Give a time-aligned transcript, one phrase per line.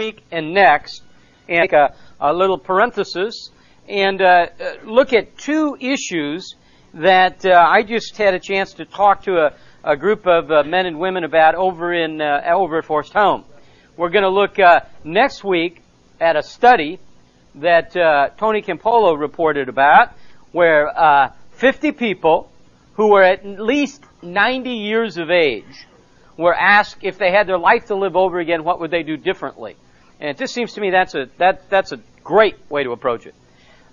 [0.00, 1.02] week and next,
[1.46, 3.50] and make a, a little parenthesis
[3.86, 4.46] and uh,
[4.82, 6.54] look at two issues
[6.94, 9.52] that uh, I just had a chance to talk to a,
[9.84, 13.44] a group of uh, men and women about over in uh, over at Forest Home.
[13.98, 15.82] We're going to look uh, next week
[16.18, 16.98] at a study
[17.56, 20.14] that uh, Tony Campolo reported about,
[20.52, 22.50] where 50 people
[22.94, 25.86] who were at least 90 years of age
[26.38, 29.18] were asked if they had their life to live over again, what would they do
[29.18, 29.76] differently?
[30.20, 33.26] And it just seems to me that's a that that's a great way to approach
[33.26, 33.34] it.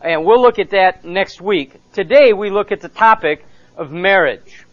[0.01, 1.73] And we'll look at that next week.
[1.93, 3.45] Today we look at the topic
[3.77, 4.65] of marriage.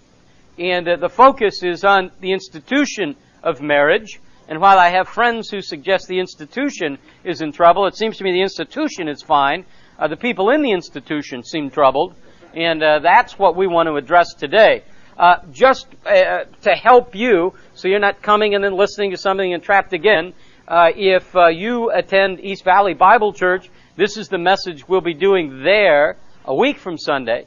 [0.58, 4.20] And uh, the focus is on the institution of marriage.
[4.48, 8.24] And while I have friends who suggest the institution is in trouble, it seems to
[8.24, 9.64] me the institution is fine.
[9.98, 12.14] Uh, the people in the institution seem troubled.
[12.54, 14.82] And uh, that's what we want to address today.
[15.18, 19.54] Uh, just uh, to help you, so you're not coming and then listening to something
[19.54, 20.34] and trapped again,
[20.66, 25.62] uh, if you attend East Valley Bible Church, this is the message we'll be doing
[25.62, 27.46] there a week from Sunday.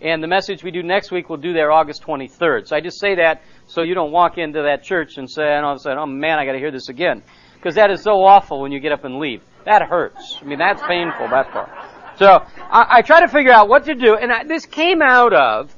[0.00, 2.68] And the message we do next week we'll do there August 23rd.
[2.68, 5.64] So I just say that so you don't walk into that church and say, and
[5.64, 7.22] all of a sudden, oh man, I gotta hear this again.
[7.54, 9.40] Because that is so awful when you get up and leave.
[9.64, 10.38] That hurts.
[10.42, 11.70] I mean, that's painful, that part.
[12.16, 15.32] So, I, I try to figure out what to do, and I, this came out
[15.32, 15.74] of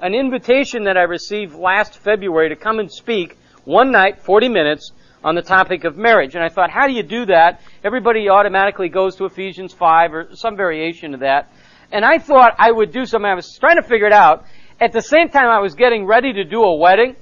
[0.00, 4.92] an invitation that I received last February to come and speak one night, 40 minutes,
[5.22, 6.34] on the topic of marriage.
[6.34, 7.60] And I thought, how do you do that?
[7.84, 11.52] Everybody automatically goes to Ephesians 5 or some variation of that.
[11.92, 13.28] And I thought I would do something.
[13.30, 14.44] I was trying to figure it out.
[14.80, 17.16] At the same time, I was getting ready to do a wedding.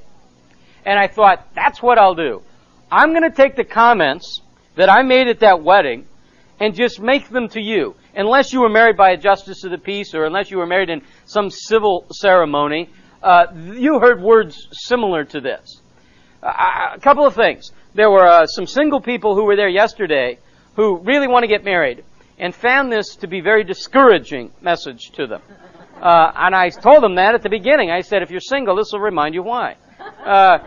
[0.84, 2.42] And I thought, that's what I'll do.
[2.90, 4.40] I'm going to take the comments
[4.76, 6.06] that I made at that wedding
[6.60, 7.94] and just make them to you.
[8.14, 10.90] Unless you were married by a justice of the peace or unless you were married
[10.90, 12.90] in some civil ceremony,
[13.22, 15.82] uh, you heard words similar to this.
[16.42, 20.38] Uh, a couple of things there were uh, some single people who were there yesterday
[20.76, 22.04] who really want to get married
[22.38, 25.42] and found this to be very discouraging message to them.
[26.00, 27.90] Uh, and I told them that at the beginning.
[27.90, 29.74] I said, if you're single, this will remind you why.
[30.24, 30.58] Uh,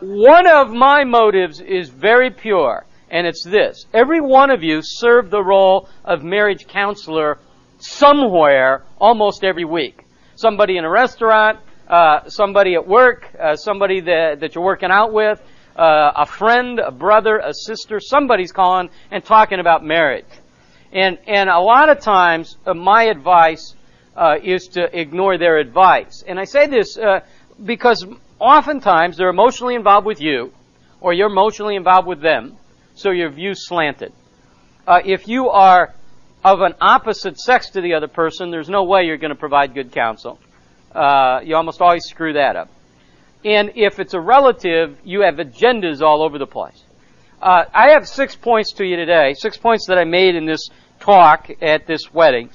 [0.00, 3.86] one of my motives is very pure, and it's this.
[3.94, 7.38] Every one of you served the role of marriage counselor
[7.78, 10.04] somewhere almost every week.
[10.36, 15.12] Somebody in a restaurant, uh, somebody at work, uh, somebody that, that you're working out
[15.12, 15.40] with,
[15.76, 20.24] uh, a friend, a brother, a sister, somebody's calling and talking about marriage.
[20.92, 23.74] And, and a lot of times, uh, my advice
[24.16, 26.24] uh, is to ignore their advice.
[26.26, 26.96] And I say this
[27.62, 28.06] because
[28.38, 30.52] oftentimes they're emotionally involved with you,
[31.00, 32.56] or you're emotionally involved with them,
[32.94, 34.12] so your view's slanted.
[34.88, 35.92] if you are
[36.44, 39.74] of an opposite sex to the other person, there's no way you're going to provide
[39.74, 40.38] good counsel
[40.94, 42.70] uh, you almost always screw that up.
[43.44, 46.82] And if it's a relative, you have agendas all over the place.
[47.42, 50.70] Uh, I have six points to you today, six points that I made in this
[51.00, 52.48] talk at this wedding,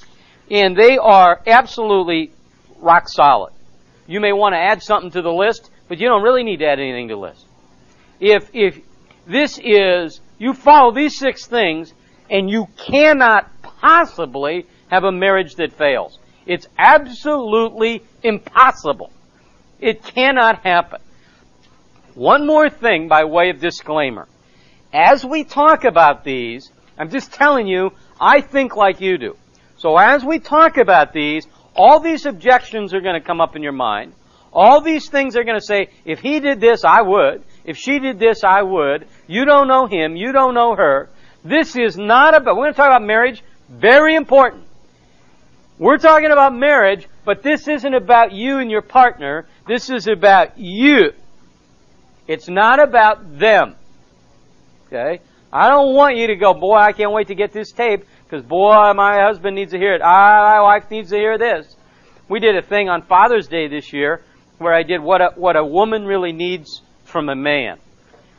[0.50, 2.32] and they are absolutely
[2.80, 3.52] rock solid.
[4.08, 6.66] You may want to add something to the list, but you don't really need to
[6.66, 7.46] add anything to the list.
[8.18, 8.80] If, if
[9.26, 11.92] this is, you follow these six things,
[12.28, 16.18] and you cannot possibly have a marriage that fails.
[16.50, 19.12] It's absolutely impossible.
[19.78, 21.00] It cannot happen.
[22.14, 24.26] One more thing by way of disclaimer.
[24.92, 29.36] As we talk about these, I'm just telling you, I think like you do.
[29.76, 31.46] So as we talk about these,
[31.76, 34.12] all these objections are going to come up in your mind.
[34.52, 37.44] All these things are going to say, if he did this, I would.
[37.64, 39.06] If she did this, I would.
[39.28, 40.16] You don't know him.
[40.16, 41.10] You don't know her.
[41.44, 43.44] This is not about, we're going to talk about marriage.
[43.68, 44.64] Very important.
[45.80, 49.46] We're talking about marriage, but this isn't about you and your partner.
[49.66, 51.14] This is about you.
[52.28, 53.76] It's not about them.
[54.86, 55.22] Okay?
[55.50, 58.44] I don't want you to go, boy, I can't wait to get this tape because
[58.44, 60.02] boy, my husband needs to hear it.
[60.02, 61.74] I, my wife needs to hear this.
[62.28, 64.22] We did a thing on Father's Day this year
[64.58, 67.78] where I did what a, what a woman really needs from a man.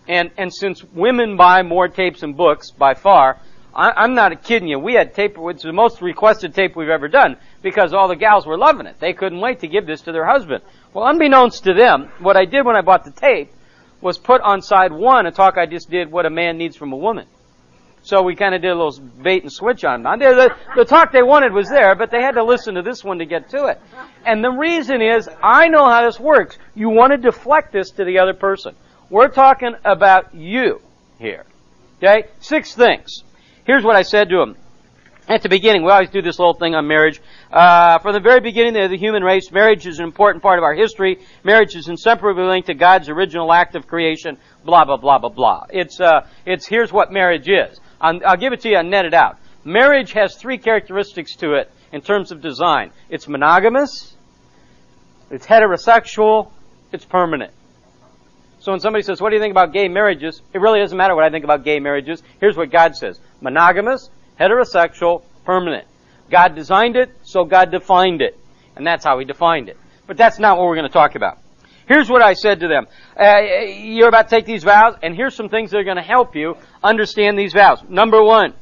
[0.07, 3.39] And, and since women buy more tapes and books by far,
[3.73, 4.79] I, am not kidding you.
[4.79, 8.45] We had tape, it's the most requested tape we've ever done because all the gals
[8.45, 8.99] were loving it.
[8.99, 10.63] They couldn't wait to give this to their husband.
[10.93, 13.51] Well, unbeknownst to them, what I did when I bought the tape
[14.01, 16.91] was put on side one a talk I just did, what a man needs from
[16.91, 17.27] a woman.
[18.03, 20.19] So we kind of did a little bait and switch on them.
[20.19, 23.19] The, the talk they wanted was there, but they had to listen to this one
[23.19, 23.79] to get to it.
[24.25, 26.57] And the reason is, I know how this works.
[26.73, 28.75] You want to deflect this to the other person.
[29.09, 30.81] We're talking about you
[31.19, 31.45] here.
[31.99, 32.27] Okay?
[32.39, 33.23] Six things.
[33.65, 34.55] Here's what I said to him.
[35.27, 37.21] at the beginning, we always do this little thing on marriage.
[37.51, 40.63] Uh, from the very beginning of the human race, marriage is an important part of
[40.63, 41.19] our history.
[41.43, 44.37] Marriage is inseparably linked to God's original act of creation.
[44.65, 45.65] Blah blah blah blah blah.
[45.69, 47.79] It's uh, it's here's what marriage is.
[47.99, 49.37] I'll, I'll give it to you and net it out.
[49.63, 52.91] Marriage has three characteristics to it in terms of design.
[53.09, 54.15] It's monogamous,
[55.29, 56.51] it's heterosexual,
[56.91, 57.53] it's permanent.
[58.59, 60.41] So when somebody says, what do you think about gay marriages?
[60.53, 62.21] It really doesn't matter what I think about gay marriages.
[62.39, 63.19] Here's what God says.
[63.41, 64.09] Monogamous,
[64.39, 65.87] heterosexual, permanent.
[66.29, 68.39] God designed it, so God defined it.
[68.75, 69.77] And that's how He defined it.
[70.07, 71.39] But that's not what we're going to talk about.
[71.87, 72.87] Here's what I said to them.
[73.19, 76.03] Uh, you're about to take these vows, and here's some things that are going to
[76.03, 77.79] help you understand these vows.
[77.89, 78.53] Number one,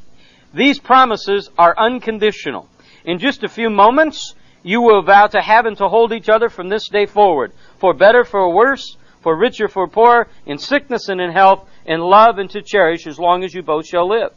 [0.54, 2.68] these promises are unconditional.
[3.06, 4.34] In just a few moments,
[4.64, 7.94] you will vow to have and to hold each other from this day forward, for
[7.94, 12.50] better, for worse, for richer, for poorer, in sickness and in health, in love and
[12.52, 14.32] to cherish as long as you both shall live.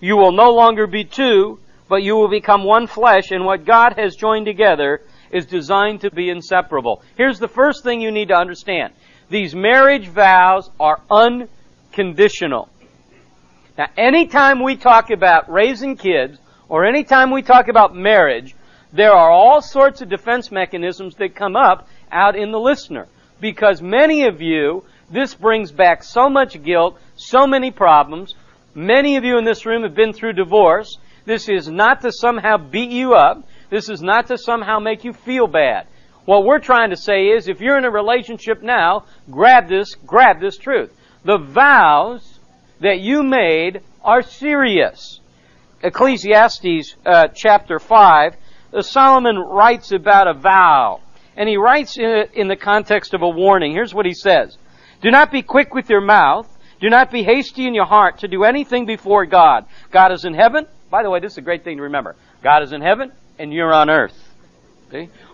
[0.00, 1.58] You will no longer be two,
[1.88, 6.10] but you will become one flesh, and what God has joined together is designed to
[6.10, 7.02] be inseparable.
[7.16, 8.92] Here's the first thing you need to understand.
[9.28, 12.68] These marriage vows are unconditional.
[13.76, 16.38] Now, anytime we talk about raising kids,
[16.68, 18.54] or anytime we talk about marriage,
[18.92, 23.06] there are all sorts of defense mechanisms that come up out in the listener.
[23.40, 28.34] Because many of you, this brings back so much guilt, so many problems,
[28.76, 30.98] Many of you in this room have been through divorce.
[31.24, 33.42] This is not to somehow beat you up.
[33.70, 35.86] This is not to somehow make you feel bad.
[36.26, 40.40] What we're trying to say is if you're in a relationship now, grab this, grab
[40.40, 40.92] this truth.
[41.24, 42.38] The vows
[42.80, 45.20] that you made are serious.
[45.82, 48.36] Ecclesiastes uh, chapter 5,
[48.74, 51.00] uh, Solomon writes about a vow.
[51.34, 53.72] And he writes in, in the context of a warning.
[53.72, 54.58] Here's what he says.
[55.00, 58.28] Do not be quick with your mouth do not be hasty in your heart to
[58.28, 59.64] do anything before God.
[59.90, 60.66] God is in heaven.
[60.90, 62.16] By the way, this is a great thing to remember.
[62.42, 64.16] God is in heaven and you're on earth.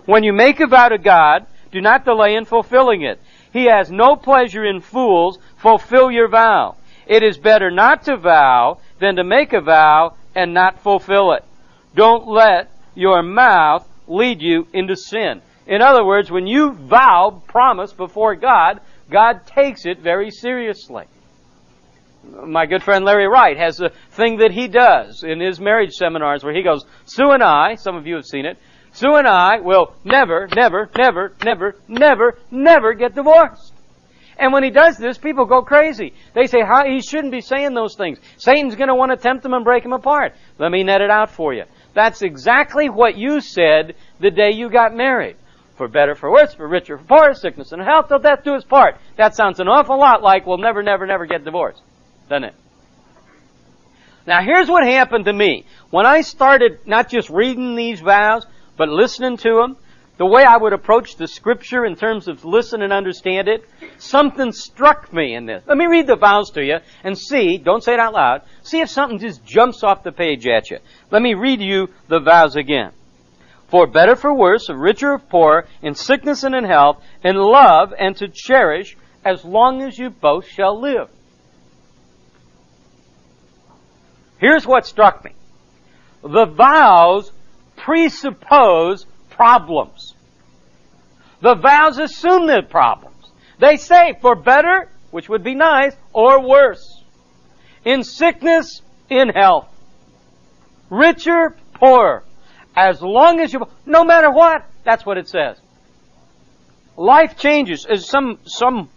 [0.07, 3.21] When you make a vow to God, do not delay in fulfilling it.
[3.53, 5.39] He has no pleasure in fools.
[5.57, 6.77] Fulfill your vow.
[7.07, 11.45] It is better not to vow than to make a vow and not fulfill it.
[11.95, 15.43] Don't let your mouth lead you into sin.
[15.67, 18.81] In other words, when you vow, promise before God,
[19.11, 21.05] God takes it very seriously
[22.25, 26.45] my good friend Larry Wright has a thing that he does in his marriage seminars
[26.45, 28.59] where he goes, Sue and I, some of you have seen it,
[28.93, 33.73] Sue and I will never, never, never, never, never, never get divorced.
[34.39, 36.15] And when he does this, people go crazy.
[36.35, 38.19] They say, How, he shouldn't be saying those things.
[38.39, 40.35] Satan's going to want to tempt him and break him apart.
[40.59, 41.65] Let me net it out for you.
[41.95, 45.37] That's exactly what you said the day you got married.
[45.77, 48.65] For better, for worse, for richer, for poorer, sickness and health, till death do his
[48.65, 48.97] part.
[49.17, 51.83] That sounds an awful lot like we'll never, never, never get divorced
[52.33, 52.55] doesn't it?
[54.27, 55.67] Now here's what happened to me.
[55.91, 58.47] When I started not just reading these vows,
[58.79, 59.77] but listening to them,
[60.17, 63.69] the way I would approach the scripture in terms of listen and understand it,
[63.99, 65.63] something struck me in this.
[65.67, 68.81] Let me read the vows to you and see, don't say it out loud, see
[68.81, 70.79] if something just jumps off the page at you.
[71.11, 72.93] Let me read you the vows again.
[73.69, 78.17] For better for worse, richer or poorer, in sickness and in health, in love and
[78.17, 81.09] to cherish, as long as you both shall live.
[84.43, 85.31] Here's what struck me.
[86.23, 87.31] The vows
[87.77, 90.15] presuppose problems.
[91.41, 93.31] The vows assume the problems.
[93.61, 97.05] They say for better, which would be nice, or worse.
[97.85, 99.69] In sickness, in health.
[100.91, 102.25] Richer, poorer.
[102.75, 105.57] As long as you, no matter what, that's what it says.
[106.97, 107.87] Life changes.
[107.89, 108.91] As some, some,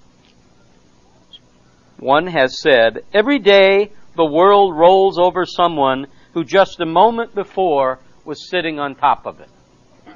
[2.00, 8.00] one has said, every day the world rolls over someone who just a moment before
[8.24, 9.50] was sitting on top of it.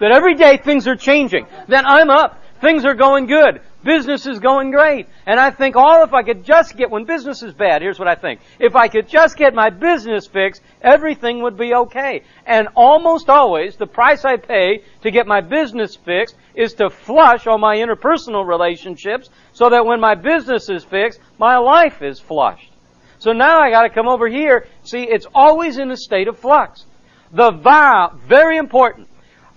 [0.00, 1.46] that every day things are changing.
[1.68, 2.42] Then I'm up.
[2.60, 3.60] Things are going good.
[3.84, 5.08] Business is going great.
[5.26, 8.08] And I think, oh, if I could just get, when business is bad, here's what
[8.08, 8.40] I think.
[8.58, 12.22] If I could just get my business fixed, everything would be okay.
[12.46, 17.46] And almost always, the price I pay to get my business fixed is to flush
[17.46, 22.72] all my interpersonal relationships so that when my business is fixed, my life is flushed.
[23.18, 24.66] So now I gotta come over here.
[24.82, 26.86] See, it's always in a state of flux.
[27.32, 29.08] The vow, very important.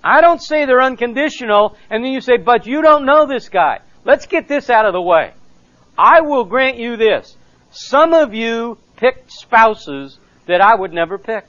[0.03, 3.79] I don't say they're unconditional, and then you say, but you don't know this guy.
[4.07, 5.33] Let's get this out of the way.
[5.97, 7.35] I will grant you this.
[7.71, 11.45] Some of you picked spouses that I would never pick.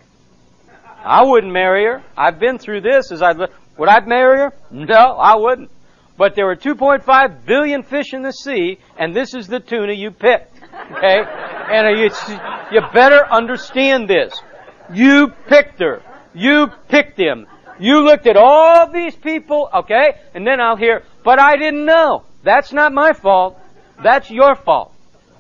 [1.05, 2.03] I wouldn't marry her.
[2.17, 3.33] I've been through this as I
[3.79, 4.53] would I marry her?
[4.73, 5.71] No, I wouldn't.
[6.17, 10.11] But there were 2.5 billion fish in the sea, and this is the tuna you
[10.11, 10.61] picked.
[10.97, 11.23] Okay?
[11.71, 12.11] And you,
[12.73, 14.35] You better understand this.
[14.93, 16.03] You picked her.
[16.35, 17.47] You picked him.
[17.79, 20.15] You looked at all these people, okay?
[20.35, 22.25] And then I'll hear, but I didn't know.
[22.43, 23.59] That's not my fault.
[24.03, 24.93] That's your fault.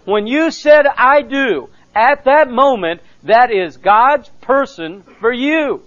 [0.04, 5.82] When you said I do, at that moment, that is God's person for you.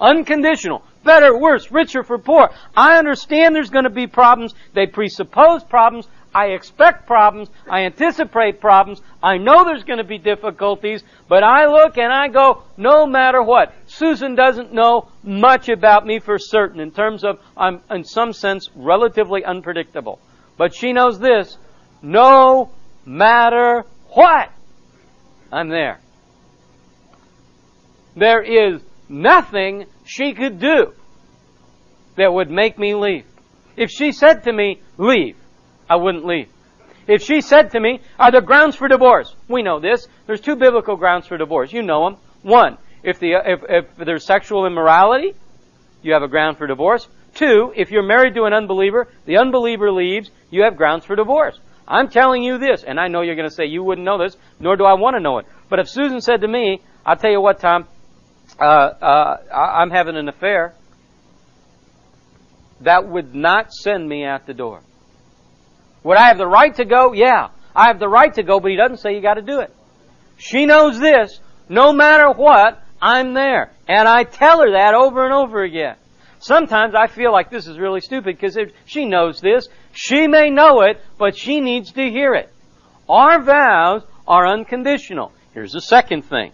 [0.00, 0.84] Unconditional.
[1.02, 2.50] Better, worse, richer for poor.
[2.76, 4.54] I understand there's going to be problems.
[4.74, 6.06] They presuppose problems.
[6.34, 7.48] I expect problems.
[7.68, 9.02] I anticipate problems.
[9.22, 13.42] I know there's going to be difficulties, but I look and I go, no matter
[13.42, 13.74] what.
[13.86, 18.70] Susan doesn't know much about me for certain in terms of I'm in some sense
[18.76, 20.20] relatively unpredictable.
[20.56, 21.56] But she knows this,
[22.02, 22.70] no
[23.04, 24.50] matter what,
[25.50, 26.00] I'm there.
[28.14, 30.92] There is nothing she could do
[32.16, 33.24] that would make me leave.
[33.76, 35.36] If she said to me, leave,
[35.90, 36.48] I wouldn't leave.
[37.08, 39.34] If she said to me, are there grounds for divorce?
[39.48, 40.06] We know this.
[40.26, 41.72] There's two biblical grounds for divorce.
[41.72, 42.20] You know them.
[42.42, 45.34] One, if, the, if, if there's sexual immorality,
[46.02, 47.08] you have a ground for divorce.
[47.34, 51.58] Two, if you're married to an unbeliever, the unbeliever leaves, you have grounds for divorce.
[51.88, 54.36] I'm telling you this, and I know you're going to say you wouldn't know this,
[54.60, 55.46] nor do I want to know it.
[55.68, 57.88] But if Susan said to me, I'll tell you what, Tom,
[58.60, 60.74] uh, uh, I'm having an affair,
[62.82, 64.82] that would not send me out the door.
[66.04, 67.12] Would I have the right to go?
[67.12, 67.48] Yeah.
[67.74, 69.74] I have the right to go, but he doesn't say you gotta do it.
[70.38, 71.38] She knows this.
[71.68, 73.70] No matter what, I'm there.
[73.88, 75.96] And I tell her that over and over again.
[76.40, 79.68] Sometimes I feel like this is really stupid because she knows this.
[79.92, 82.50] She may know it, but she needs to hear it.
[83.08, 85.32] Our vows are unconditional.
[85.52, 86.52] Here's the second thing.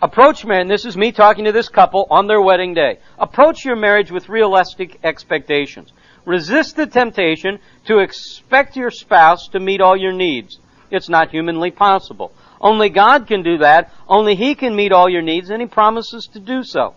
[0.00, 2.98] Approach marriage, this is me talking to this couple on their wedding day.
[3.20, 5.92] Approach your marriage with realistic expectations.
[6.24, 10.58] Resist the temptation to expect your spouse to meet all your needs.
[10.90, 12.32] It's not humanly possible.
[12.60, 13.92] Only God can do that.
[14.08, 16.94] Only He can meet all your needs, and He promises to do so.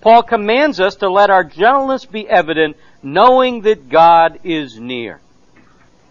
[0.00, 5.20] Paul commands us to let our gentleness be evident, knowing that God is near.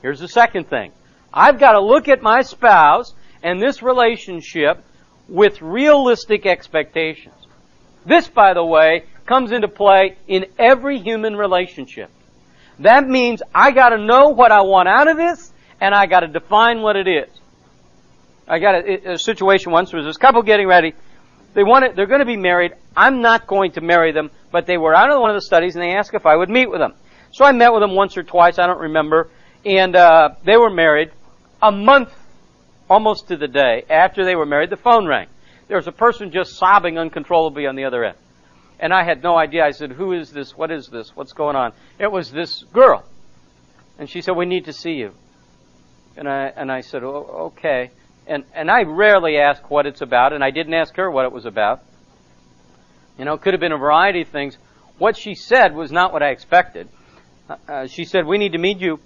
[0.02, 0.92] Here's the second thing.
[1.34, 3.14] I've got to look at my spouse
[3.44, 4.84] and this relationship
[5.28, 7.36] with realistic expectations.
[8.06, 12.10] This, by the way, comes into play in every human relationship.
[12.80, 16.82] That means I gotta know what I want out of this, and I gotta define
[16.82, 17.30] what it is.
[18.48, 20.94] I got a, a situation once, was this couple getting ready.
[21.54, 22.74] They wanted, they're gonna be married.
[22.96, 25.76] I'm not going to marry them, but they were out of one of the studies
[25.76, 26.94] and they asked if I would meet with them.
[27.32, 29.30] So I met with them once or twice, I don't remember,
[29.66, 31.12] and, uh, they were married.
[31.62, 32.14] A month
[32.90, 35.28] almost to the day after they were married, the phone rang.
[35.68, 38.18] There was a person just sobbing uncontrollably on the other end.
[38.80, 39.66] And I had no idea.
[39.66, 40.56] I said, who is this?
[40.56, 41.16] What is this?
[41.16, 41.74] What's going on?
[42.00, 43.04] It was this girl.
[43.98, 45.14] And she said, we need to see you.
[46.16, 47.92] And I, and I said, oh, okay.
[48.28, 51.32] And, and I rarely ask what it's about, and I didn't ask her what it
[51.32, 51.82] was about.
[53.18, 54.58] You know, it could have been a variety of things.
[54.98, 56.90] What she said was not what I expected.
[57.50, 59.00] Uh, uh she said, we need to meet you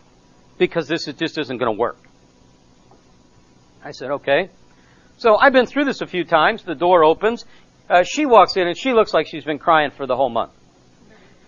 [0.57, 1.97] because this is, just isn't going to work.
[3.83, 4.49] I said, okay.
[5.17, 6.63] So I've been through this a few times.
[6.63, 7.45] The door opens.
[7.91, 10.53] Uh, she walks in and she looks like she's been crying for the whole month.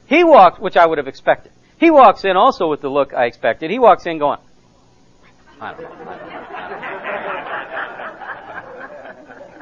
[0.07, 1.53] He walks, which I would have expected.
[1.79, 3.71] He walks in also with the look I expected.
[3.71, 4.39] He walks in going,
[5.61, 5.89] I don't know.
[5.89, 6.67] I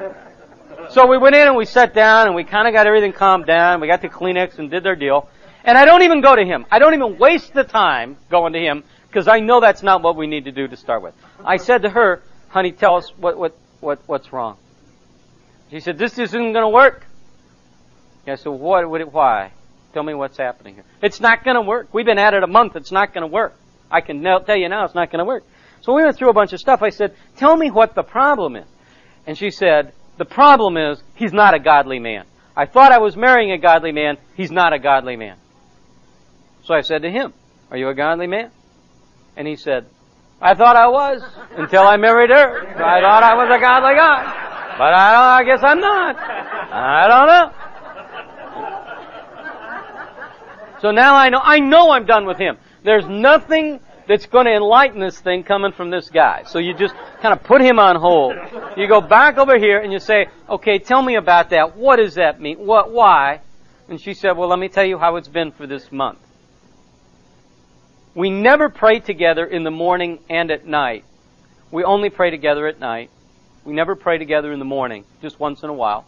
[0.00, 0.88] know.
[0.90, 3.46] so we went in and we sat down and we kind of got everything calmed
[3.46, 3.80] down.
[3.80, 5.28] We got the Kleenex and did their deal.
[5.64, 6.66] And I don't even go to him.
[6.68, 10.16] I don't even waste the time going to him because I know that's not what
[10.16, 11.14] we need to do to start with.
[11.44, 14.56] I said to her, honey, tell us what, what, what, what's wrong.
[15.72, 17.06] She said, this isn't going to work.
[18.26, 19.52] I said, what, what, why?
[19.94, 20.84] Tell me what's happening here.
[21.00, 21.88] It's not going to work.
[21.94, 22.76] We've been at it a month.
[22.76, 23.56] It's not going to work.
[23.90, 25.44] I can tell you now it's not going to work.
[25.80, 26.82] So we went through a bunch of stuff.
[26.82, 28.66] I said, tell me what the problem is.
[29.26, 32.26] And she said, the problem is he's not a godly man.
[32.54, 34.18] I thought I was marrying a godly man.
[34.36, 35.38] He's not a godly man.
[36.64, 37.32] So I said to him,
[37.70, 38.50] are you a godly man?
[39.38, 39.86] And he said,
[40.38, 41.22] I thought I was
[41.56, 42.60] until I married her.
[42.76, 44.51] I thought I was a godly guy.
[44.82, 46.16] But I don't, I guess I'm not.
[46.16, 47.52] I don't know.
[50.80, 52.58] So now I know, I know I'm done with him.
[52.82, 56.42] There's nothing that's going to enlighten this thing coming from this guy.
[56.48, 58.34] So you just kind of put him on hold.
[58.76, 61.76] You go back over here and you say, okay, tell me about that.
[61.76, 62.58] What does that mean?
[62.58, 63.40] What, why?
[63.88, 66.18] And she said, well, let me tell you how it's been for this month.
[68.16, 71.04] We never pray together in the morning and at night.
[71.70, 73.10] We only pray together at night.
[73.64, 76.04] We never pray together in the morning, just once in a while.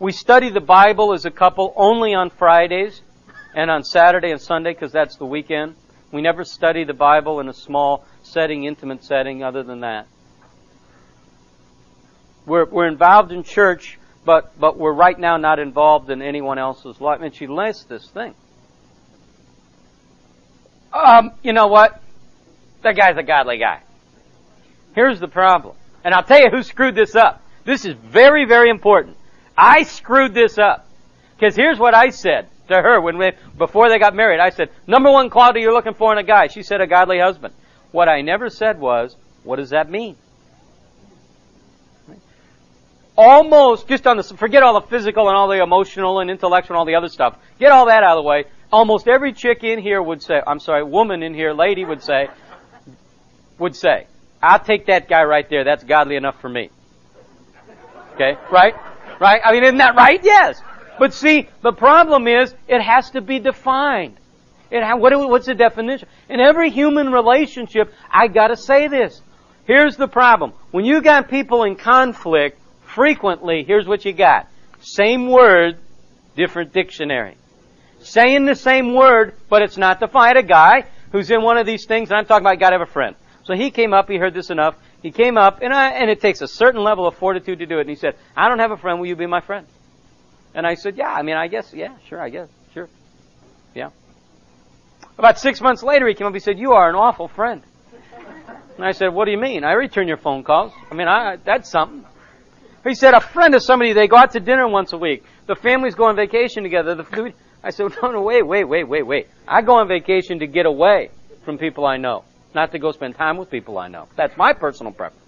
[0.00, 3.00] We study the Bible as a couple only on Fridays
[3.54, 5.76] and on Saturday and Sunday because that's the weekend.
[6.10, 10.08] We never study the Bible in a small setting, intimate setting, other than that.
[12.44, 17.00] We're, we're involved in church, but, but we're right now not involved in anyone else's
[17.00, 17.20] life.
[17.22, 18.34] And she lists this thing.
[20.92, 22.02] Um, you know what?
[22.82, 23.82] That guy's a godly guy.
[24.94, 25.76] Here's the problem.
[26.04, 27.42] And I'll tell you who screwed this up.
[27.64, 29.16] This is very, very important.
[29.56, 30.88] I screwed this up.
[31.36, 34.40] Because here's what I said to her when we, before they got married.
[34.40, 36.48] I said, number one quality you're looking for in a guy.
[36.48, 37.54] She said, a godly husband.
[37.90, 40.16] What I never said was, what does that mean?
[43.16, 46.78] Almost, just on the, forget all the physical and all the emotional and intellectual and
[46.78, 47.36] all the other stuff.
[47.58, 48.44] Get all that out of the way.
[48.72, 52.28] Almost every chick in here would say, I'm sorry, woman in here, lady would say,
[53.58, 54.06] would say,
[54.42, 55.64] I'll take that guy right there.
[55.64, 56.70] That's godly enough for me.
[58.14, 58.36] Okay?
[58.50, 58.74] Right?
[59.20, 59.40] Right?
[59.44, 60.20] I mean, isn't that right?
[60.22, 60.60] Yes.
[60.98, 64.16] But see, the problem is, it has to be defined.
[64.70, 66.08] It ha- what, what's the definition?
[66.28, 69.20] In every human relationship, I gotta say this.
[69.64, 70.52] Here's the problem.
[70.70, 72.58] When you got people in conflict,
[72.94, 74.48] frequently, here's what you got.
[74.80, 75.78] Same word,
[76.36, 77.36] different dictionary.
[78.00, 80.36] Saying the same word, but it's not defined.
[80.36, 82.92] A guy who's in one of these things, and I'm talking about, gotta have a
[82.92, 83.14] friend.
[83.44, 86.20] So he came up, he heard this enough, he came up, and, I, and it
[86.20, 88.70] takes a certain level of fortitude to do it, and he said, I don't have
[88.70, 89.66] a friend, will you be my friend?
[90.54, 92.88] And I said, yeah, I mean, I guess, yeah, sure, I guess, sure.
[93.74, 93.90] Yeah.
[95.18, 97.62] About six months later, he came up, he said, you are an awful friend.
[98.76, 99.64] And I said, what do you mean?
[99.64, 100.72] I return your phone calls.
[100.90, 102.04] I mean, I, that's something.
[102.84, 105.24] He said, a friend is somebody, they go out to dinner once a week.
[105.46, 106.94] The families go on vacation together.
[106.94, 109.28] The food, I said, no, no, wait, wait, wait, wait, wait.
[109.46, 111.10] I go on vacation to get away
[111.44, 114.08] from people I know, not to go spend time with people I know.
[114.16, 115.26] That's my personal preference.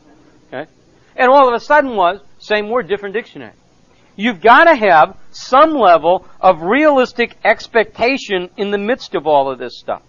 [0.49, 0.71] Okay?
[1.17, 3.53] And all of a sudden was, same word, different dictionary.
[4.17, 9.59] You've got to have some level of realistic expectation in the midst of all of
[9.59, 10.03] this stuff.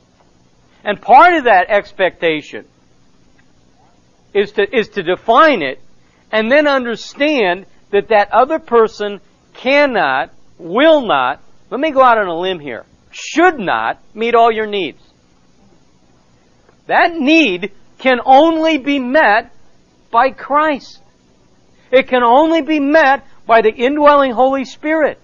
[0.83, 2.65] And part of that expectation
[4.33, 5.79] is to, is to define it
[6.31, 9.19] and then understand that that other person
[9.53, 14.51] cannot, will not, let me go out on a limb here, should not meet all
[14.51, 15.01] your needs.
[16.87, 19.51] That need can only be met
[20.11, 21.01] by Christ.
[21.91, 25.19] It can only be met by the indwelling Holy Spirit.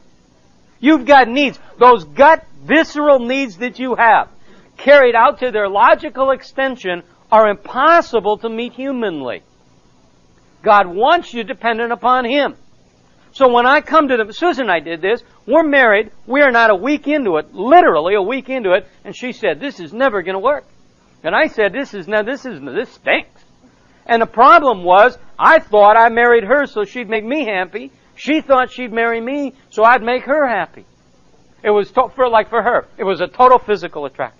[0.80, 1.60] You've got needs.
[1.78, 4.30] Those gut, visceral needs that you have,
[4.78, 9.43] carried out to their logical extension, are impossible to meet humanly.
[10.63, 12.56] God wants you dependent upon Him.
[13.34, 16.52] So when I come to the, Susan and I did this, we're married, we are
[16.52, 19.93] not a week into it, literally a week into it, and she said, this is
[19.93, 20.65] never gonna work.
[21.24, 23.44] And I said, this is, now this is, this stinks.
[24.06, 28.42] And the problem was, I thought I married her so she'd make me happy, she
[28.42, 30.86] thought she'd marry me, so I'd make her happy.
[31.64, 32.88] It was to, for like for her.
[32.98, 34.40] It was a total physical attraction.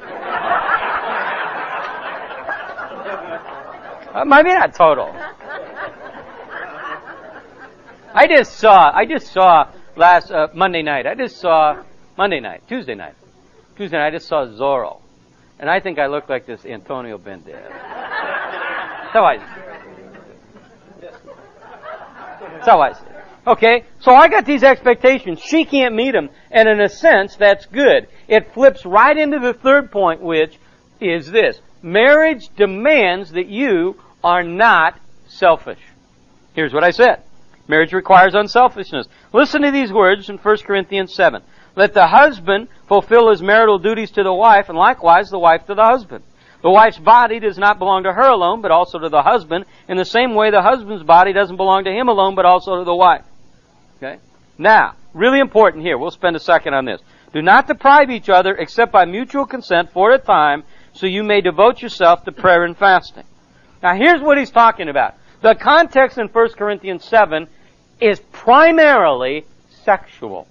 [4.26, 5.14] maybe not total.
[8.14, 8.90] I just saw.
[8.94, 11.06] I just saw last uh, Monday night.
[11.06, 11.82] I just saw
[12.16, 13.14] Monday night, Tuesday night,
[13.76, 14.08] Tuesday night.
[14.08, 15.00] I just saw Zorro,
[15.58, 17.72] and I think I look like this Antonio Banderas.
[19.12, 19.38] so I
[22.66, 22.94] how I.
[23.46, 23.84] Okay?
[24.00, 25.40] So I got these expectations.
[25.40, 26.30] She can't meet them.
[26.50, 28.08] And in a sense, that's good.
[28.28, 30.58] It flips right into the third point, which
[31.00, 31.60] is this.
[31.82, 35.78] Marriage demands that you are not selfish.
[36.54, 37.22] Here's what I said.
[37.68, 39.06] Marriage requires unselfishness.
[39.32, 41.42] Listen to these words in 1 Corinthians 7.
[41.76, 45.74] Let the husband fulfill his marital duties to the wife, and likewise the wife to
[45.74, 46.24] the husband.
[46.62, 49.66] The wife's body does not belong to her alone, but also to the husband.
[49.88, 52.84] In the same way, the husband's body doesn't belong to him alone, but also to
[52.84, 53.24] the wife.
[53.98, 54.18] Okay?
[54.58, 55.98] Now, really important here.
[55.98, 57.02] We'll spend a second on this.
[57.32, 61.42] Do not deprive each other except by mutual consent for a time, so you may
[61.42, 63.24] devote yourself to prayer and fasting.
[63.82, 65.14] Now here's what he's talking about.
[65.42, 67.46] The context in 1 Corinthians 7
[68.00, 69.44] is primarily
[69.84, 70.48] sexual.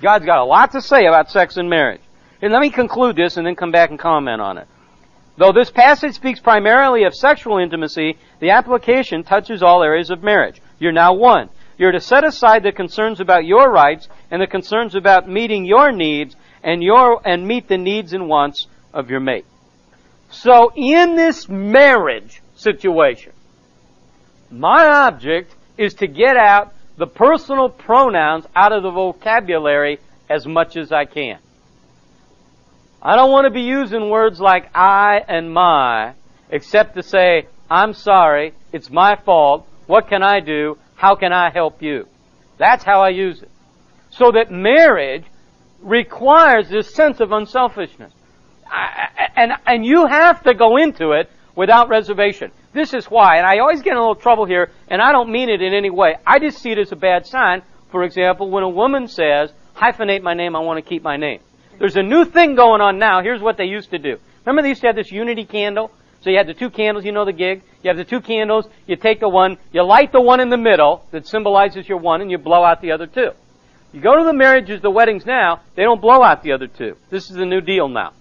[0.00, 2.02] God's got a lot to say about sex and marriage.
[2.42, 4.68] And let me conclude this and then come back and comment on it.
[5.38, 10.60] Though this passage speaks primarily of sexual intimacy, the application touches all areas of marriage.
[10.78, 11.50] You're now one.
[11.78, 15.92] You're to set aside the concerns about your rights and the concerns about meeting your
[15.92, 19.44] needs and your, and meet the needs and wants of your mate.
[20.30, 23.32] So in this marriage situation,
[24.50, 30.76] my object is to get out the personal pronouns out of the vocabulary as much
[30.76, 31.38] as I can.
[33.02, 36.14] I don't want to be using words like I and my,
[36.50, 41.50] except to say, I'm sorry, it's my fault, what can I do, how can I
[41.50, 42.08] help you?
[42.58, 43.50] That's how I use it.
[44.10, 45.24] So that marriage
[45.80, 48.12] requires this sense of unselfishness.
[48.66, 52.50] I, and, and you have to go into it without reservation.
[52.76, 55.32] This is why, and I always get in a little trouble here, and I don't
[55.32, 56.16] mean it in any way.
[56.26, 57.62] I just see it as a bad sign.
[57.90, 61.40] For example, when a woman says, hyphenate my name, I want to keep my name.
[61.78, 63.22] There's a new thing going on now.
[63.22, 64.18] Here's what they used to do.
[64.44, 65.90] Remember they used to have this unity candle?
[66.20, 67.62] So you had the two candles, you know the gig.
[67.82, 70.58] You have the two candles, you take the one, you light the one in the
[70.58, 73.30] middle that symbolizes your one, and you blow out the other two.
[73.94, 76.98] You go to the marriages, the weddings now, they don't blow out the other two.
[77.08, 78.12] This is the new deal now.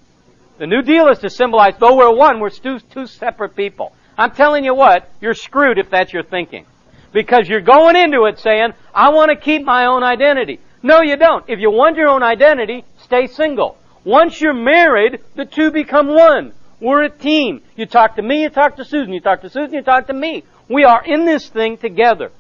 [0.60, 3.92] The new deal is to symbolize, though we're one, we're two, two separate people.
[4.18, 6.66] I'm telling you what, you're screwed if that's your thinking.
[7.12, 10.60] Because you're going into it saying, I want to keep my own identity.
[10.84, 11.46] No, you don't.
[11.50, 13.78] If you want your own identity, stay single.
[14.04, 16.54] Once you're married, the two become one.
[16.80, 17.62] We're a team.
[17.76, 20.14] You talk to me, you talk to Susan, you talk to Susan, you talk to
[20.14, 20.44] me.
[20.70, 22.32] We are in this thing together.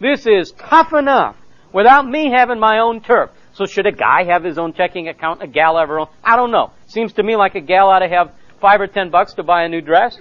[0.00, 1.36] This is tough enough
[1.72, 3.30] without me having my own turf.
[3.54, 6.08] So should a guy have his own checking account, a gal have her own?
[6.24, 6.72] I don't know.
[6.86, 9.64] Seems to me like a gal ought to have five or ten bucks to buy
[9.64, 10.18] a new dress.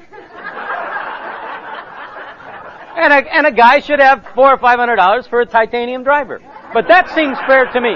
[2.95, 6.03] And, a, and a guy should have four or five hundred dollars for a titanium
[6.03, 6.41] driver.
[6.73, 7.95] But that seems fair to me.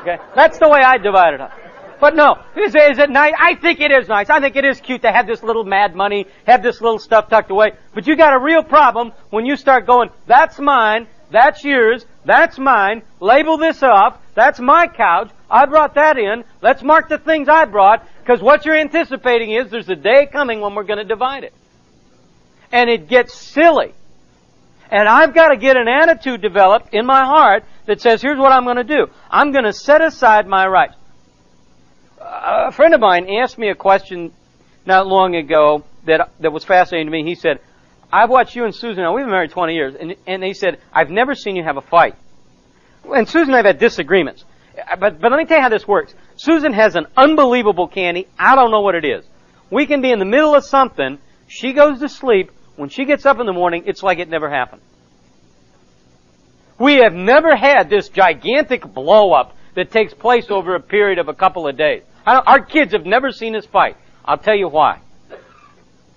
[0.00, 0.22] Okay?
[0.34, 1.52] That's the way I divide it up.
[2.00, 3.34] But no, is, is it nice?
[3.38, 4.30] I think it is nice.
[4.30, 7.28] I think it is cute to have this little mad money, have this little stuff
[7.28, 7.72] tucked away.
[7.92, 12.58] But you got a real problem when you start going, that's mine, that's yours, that's
[12.58, 17.48] mine, label this off, that's my couch, I brought that in, let's mark the things
[17.48, 21.04] I brought, because what you're anticipating is there's a day coming when we're going to
[21.04, 21.52] divide it.
[22.72, 23.94] And it gets silly.
[24.90, 28.52] And I've got to get an attitude developed in my heart that says, here's what
[28.52, 29.06] I'm going to do.
[29.30, 30.94] I'm going to set aside my rights
[32.68, 34.32] a friend of mine asked me a question
[34.86, 37.24] not long ago that that was fascinating to me.
[37.24, 37.60] He said,
[38.12, 39.02] "I've watched you and Susan.
[39.02, 41.76] Now we've been married 20 years, and and he said I've never seen you have
[41.76, 42.14] a fight.
[43.04, 44.44] And Susan and I've had disagreements,
[44.76, 46.14] uh, but but let me tell you how this works.
[46.36, 48.26] Susan has an unbelievable candy.
[48.38, 49.24] I don't know what it is.
[49.70, 51.18] We can be in the middle of something.
[51.46, 52.50] She goes to sleep.
[52.78, 54.82] When she gets up in the morning, it's like it never happened.
[56.78, 61.26] We have never had this gigantic blow up that takes place over a period of
[61.26, 62.04] a couple of days.
[62.24, 63.96] Our kids have never seen us fight.
[64.24, 65.00] I'll tell you why.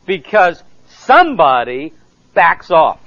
[0.06, 1.94] Because somebody
[2.36, 3.00] backs off.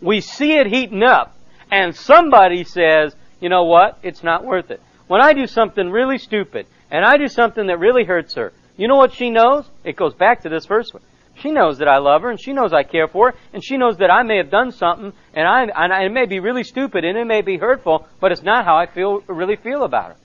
[0.00, 1.38] We see it heating up,
[1.70, 4.00] and somebody says, you know what?
[4.02, 4.80] It's not worth it.
[5.06, 8.88] When I do something really stupid, and I do something that really hurts her, you
[8.88, 9.70] know what she knows?
[9.84, 11.04] It goes back to this first one.
[11.36, 13.76] She knows that I love her, and she knows I care for her, and she
[13.76, 17.04] knows that I may have done something, and I, and it may be really stupid,
[17.04, 20.16] and it may be hurtful, but it's not how I feel, really feel about her.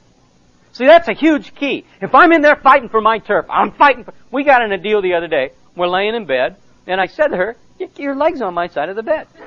[0.74, 1.86] See, that's a huge key.
[2.02, 4.78] If I'm in there fighting for my turf, I'm fighting for, we got in a
[4.78, 5.52] deal the other day.
[5.76, 7.56] We're laying in bed, and I said to her,
[7.96, 9.28] your leg's on my side of the bed.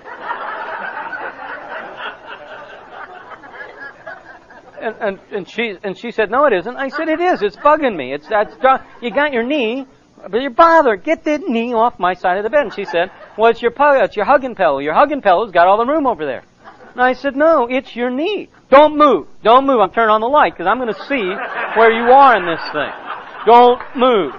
[4.81, 6.77] and, and, and she, and she said, no it isn't.
[6.77, 7.43] I said, it is.
[7.43, 8.13] It's bugging me.
[8.13, 8.55] It's, that's,
[9.01, 9.87] you got your knee,
[10.29, 11.05] but you're bothered.
[11.05, 12.63] Get that knee off my side of the bed.
[12.63, 14.79] And she said, well, it's your, it's your hugging pillow.
[14.79, 16.45] Your hugging pillow's got all the room over there.
[16.93, 18.49] And I said, no, it's your knee.
[18.69, 19.29] Don't move.
[19.43, 19.81] Don't move.
[19.81, 21.23] I'm turning on the light because I'm going to see
[21.79, 22.93] where you are in this thing.
[23.47, 24.35] Don't move.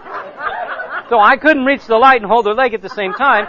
[1.09, 3.47] So I couldn't reach the light and hold her leg at the same time.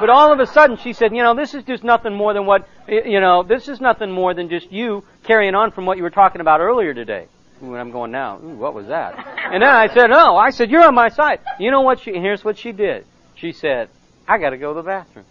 [0.00, 2.46] But all of a sudden she said, you know, this is just nothing more than
[2.46, 6.02] what, you know, this is nothing more than just you carrying on from what you
[6.02, 7.26] were talking about earlier today.
[7.62, 9.16] Ooh, I'm going now, what was that?
[9.52, 11.40] And then I said, no, I said, you're on my side.
[11.58, 13.04] You know what she, here's what she did.
[13.34, 13.88] She said,
[14.26, 15.24] I gotta go to the bathroom.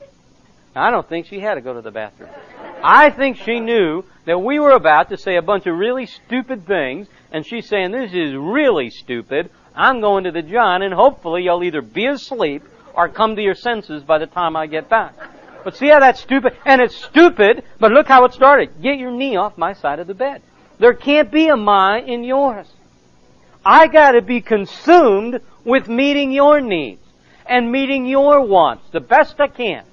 [0.75, 2.29] I don't think she had to go to the bathroom.
[2.83, 6.67] I think she knew that we were about to say a bunch of really stupid
[6.67, 9.49] things, and she's saying, this is really stupid.
[9.75, 12.63] I'm going to the John, and hopefully you'll either be asleep
[12.93, 15.13] or come to your senses by the time I get back.
[15.63, 16.57] But see how that's stupid?
[16.65, 18.81] And it's stupid, but look how it started.
[18.81, 20.41] Get your knee off my side of the bed.
[20.79, 22.67] There can't be a my in yours.
[23.65, 27.01] I gotta be consumed with meeting your needs
[27.45, 29.83] and meeting your wants the best I can.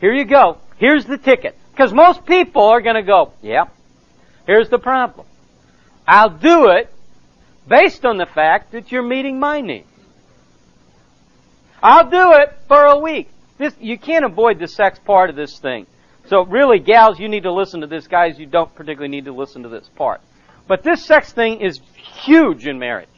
[0.00, 0.58] Here you go.
[0.76, 1.56] Here's the ticket.
[1.72, 3.72] Because most people are to go, yep,
[4.46, 5.26] here's the problem.
[6.06, 6.92] I'll do it
[7.68, 9.86] based on the fact that you're meeting my needs.
[11.82, 13.28] I'll do it for a week.
[13.58, 15.86] This, you can't avoid the sex part of this thing.
[16.28, 18.06] So really, gals, you need to listen to this.
[18.06, 20.20] Guys, you don't particularly need to listen to this part.
[20.66, 23.08] But this sex thing is huge in marriage.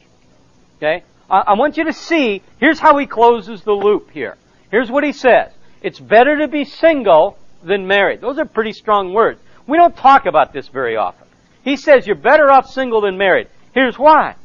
[0.77, 1.03] Okay?
[1.29, 4.37] I, I want you to see, here's how he closes the loop here.
[4.69, 5.51] Here's what he says.
[5.81, 8.21] It's better to be single than married.
[8.21, 9.41] Those are pretty strong words.
[9.67, 11.27] We don't talk about this very often.
[11.63, 13.47] He says you're better off single than married.
[13.73, 14.35] Here's why.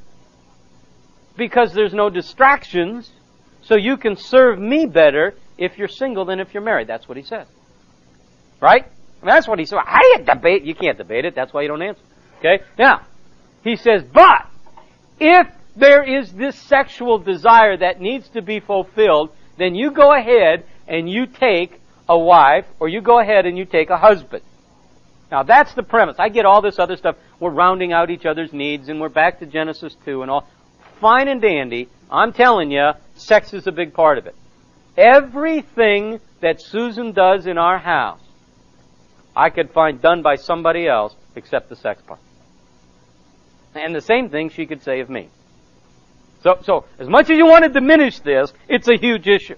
[1.36, 3.10] Because there's no distractions,
[3.62, 6.88] so you can serve me better if you're single than if you're married.
[6.88, 7.46] That's what he says.
[8.60, 8.84] Right?
[8.84, 9.78] I mean, that's what he said.
[9.84, 10.64] How do you debate?
[10.64, 11.34] You can't debate it.
[11.34, 12.00] That's why you don't answer.
[12.38, 12.62] Okay?
[12.78, 13.06] Now,
[13.62, 14.46] he says, but
[15.18, 20.64] if there is this sexual desire that needs to be fulfilled, then you go ahead
[20.86, 24.42] and you take a wife or you go ahead and you take a husband.
[25.30, 26.16] Now that's the premise.
[26.18, 27.16] I get all this other stuff.
[27.40, 30.48] We're rounding out each other's needs and we're back to Genesis 2 and all.
[31.00, 31.88] Fine and dandy.
[32.10, 34.34] I'm telling you, sex is a big part of it.
[34.96, 38.20] Everything that Susan does in our house,
[39.36, 42.20] I could find done by somebody else except the sex part.
[43.74, 45.28] And the same thing she could say of me.
[46.42, 49.56] So, so as much as you want to diminish this, it's a huge issue.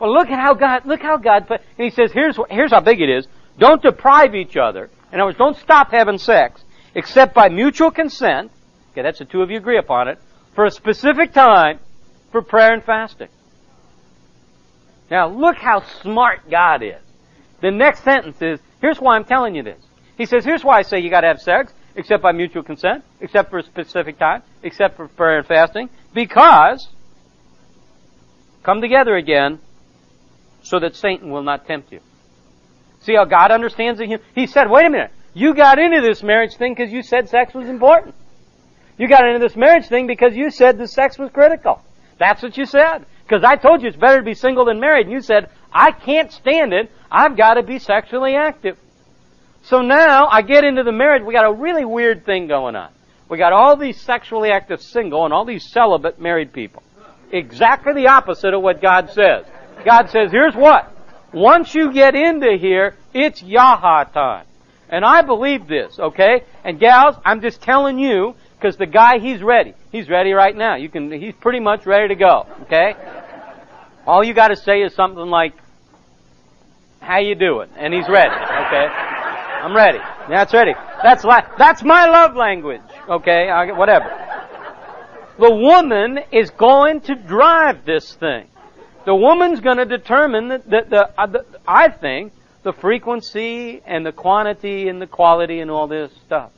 [0.00, 2.80] Well, look at how God, look how God put, and he says, here's, here's how
[2.80, 3.28] big it is.
[3.58, 4.90] Don't deprive each other.
[5.12, 8.50] In other words, don't stop having sex, except by mutual consent.
[8.92, 10.18] Okay, that's the two of you agree upon it.
[10.54, 11.78] For a specific time,
[12.32, 13.28] for prayer and fasting.
[15.10, 17.02] Now, look how smart God is.
[17.60, 19.82] The next sentence is, here's why I'm telling you this.
[20.16, 23.50] He says, here's why I say you gotta have sex, except by mutual consent, except
[23.50, 26.88] for a specific time, except for prayer and fasting, because
[28.62, 29.58] come together again
[30.62, 32.00] so that Satan will not tempt you.
[33.00, 34.20] See how God understands human?
[34.34, 37.54] He said, wait a minute, you got into this marriage thing because you said sex
[37.54, 38.14] was important.
[38.98, 41.80] You got into this marriage thing because you said the sex was critical.
[42.18, 43.06] That's what you said.
[43.24, 45.92] Because I told you it's better to be single than married, and you said, I
[45.92, 48.78] can't stand it, I've got to be sexually active.
[49.62, 52.90] So now I get into the marriage, we got a really weird thing going on.
[53.28, 56.82] We got all these sexually active single and all these celibate married people.
[57.30, 59.46] Exactly the opposite of what God says.
[59.84, 60.92] God says, here's what.
[61.32, 64.46] Once you get into here, it's Yaha time.
[64.88, 66.42] And I believe this, okay?
[66.64, 69.74] And gals, I'm just telling you, because the guy, he's ready.
[69.92, 70.74] He's ready right now.
[70.74, 72.94] You can, he's pretty much ready to go, okay?
[74.06, 75.54] All you gotta say is something like,
[77.00, 77.68] how you doing?
[77.76, 78.86] And he's ready, okay?
[79.62, 79.98] I'm ready.
[80.28, 80.74] That's ready.
[81.02, 83.48] That's la- that's my love language, okay?
[83.48, 84.10] I, whatever.
[85.38, 88.46] The woman is going to drive this thing.
[89.06, 92.32] The woman's going to determine the, the, the, uh, the, I think,
[92.62, 96.50] the frequency and the quantity and the quality and all this stuff.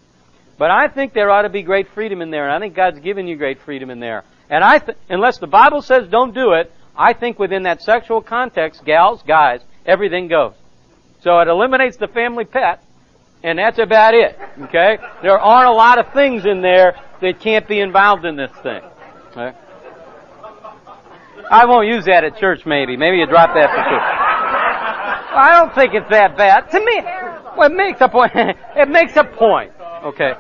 [0.59, 2.99] But I think there ought to be great freedom in there, and I think God's
[2.99, 4.25] given you great freedom in there.
[4.51, 8.21] And I, th- unless the Bible says don't do it, I think within that sexual
[8.21, 10.55] context, gals, guys, everything goes.
[11.23, 12.83] So it eliminates the family pet,
[13.43, 14.39] and that's about it.
[14.63, 14.99] Okay?
[15.23, 18.83] There aren't a lot of things in there that can't be involved in this thing.
[19.31, 19.57] Okay?
[21.51, 22.97] I won't use that at church maybe.
[22.97, 24.23] Maybe you drop that for church.
[25.35, 26.71] I don't think it's that bad.
[26.71, 27.01] To me,
[27.57, 28.33] well, it makes a point.
[28.37, 29.73] it makes a point.
[30.05, 30.33] Okay.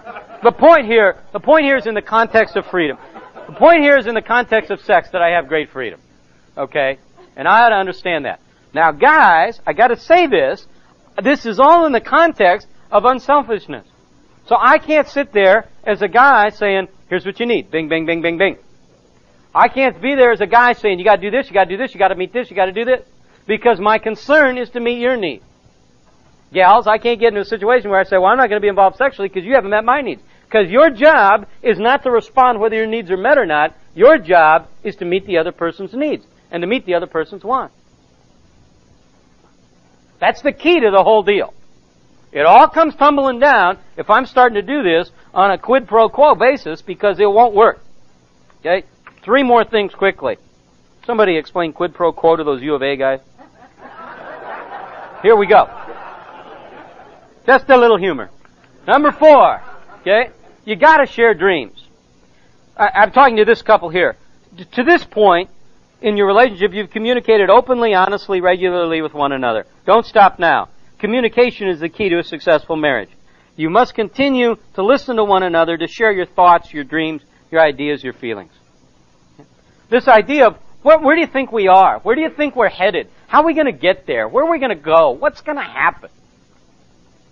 [0.42, 2.98] The point here, the point here is in the context of freedom.
[3.46, 6.00] The point here is in the context of sex that I have great freedom.
[6.56, 6.98] Okay?
[7.36, 8.40] And I ought to understand that.
[8.74, 10.66] Now guys, I gotta say this,
[11.22, 13.86] this is all in the context of unselfishness.
[14.46, 17.70] So I can't sit there as a guy saying, here's what you need.
[17.70, 18.58] Bing, bing, bing, bing, bing.
[19.54, 21.76] I can't be there as a guy saying, you gotta do this, you gotta do
[21.76, 23.02] this, you gotta meet this, you gotta do this.
[23.46, 25.44] Because my concern is to meet your needs.
[26.52, 28.68] Gals, I can't get into a situation where I say, well, I'm not gonna be
[28.68, 30.22] involved sexually because you haven't met my needs.
[30.44, 33.74] Because your job is not to respond whether your needs are met or not.
[33.94, 37.42] Your job is to meet the other person's needs and to meet the other person's
[37.42, 37.74] wants.
[40.20, 41.52] That's the key to the whole deal.
[42.30, 46.08] It all comes tumbling down if I'm starting to do this on a quid pro
[46.08, 47.82] quo basis because it won't work.
[48.60, 48.86] Okay?
[49.24, 50.36] Three more things quickly.
[51.06, 53.20] Somebody explain quid pro quo to those U of A guys.
[55.22, 55.68] Here we go.
[57.46, 58.30] Just a little humor.
[58.86, 59.62] Number four,
[60.00, 60.30] okay?
[60.64, 61.82] You gotta share dreams.
[62.76, 64.16] I, am talking to this couple here.
[64.72, 65.50] To this point,
[66.02, 69.66] in your relationship, you've communicated openly, honestly, regularly with one another.
[69.86, 70.68] Don't stop now.
[70.98, 73.10] Communication is the key to a successful marriage.
[73.56, 77.60] You must continue to listen to one another, to share your thoughts, your dreams, your
[77.60, 78.52] ideas, your feelings.
[79.90, 82.00] This idea of where, where do you think we are?
[82.00, 83.08] Where do you think we're headed?
[83.28, 84.26] How are we going to get there?
[84.26, 85.10] Where are we going to go?
[85.10, 86.10] What's going to happen?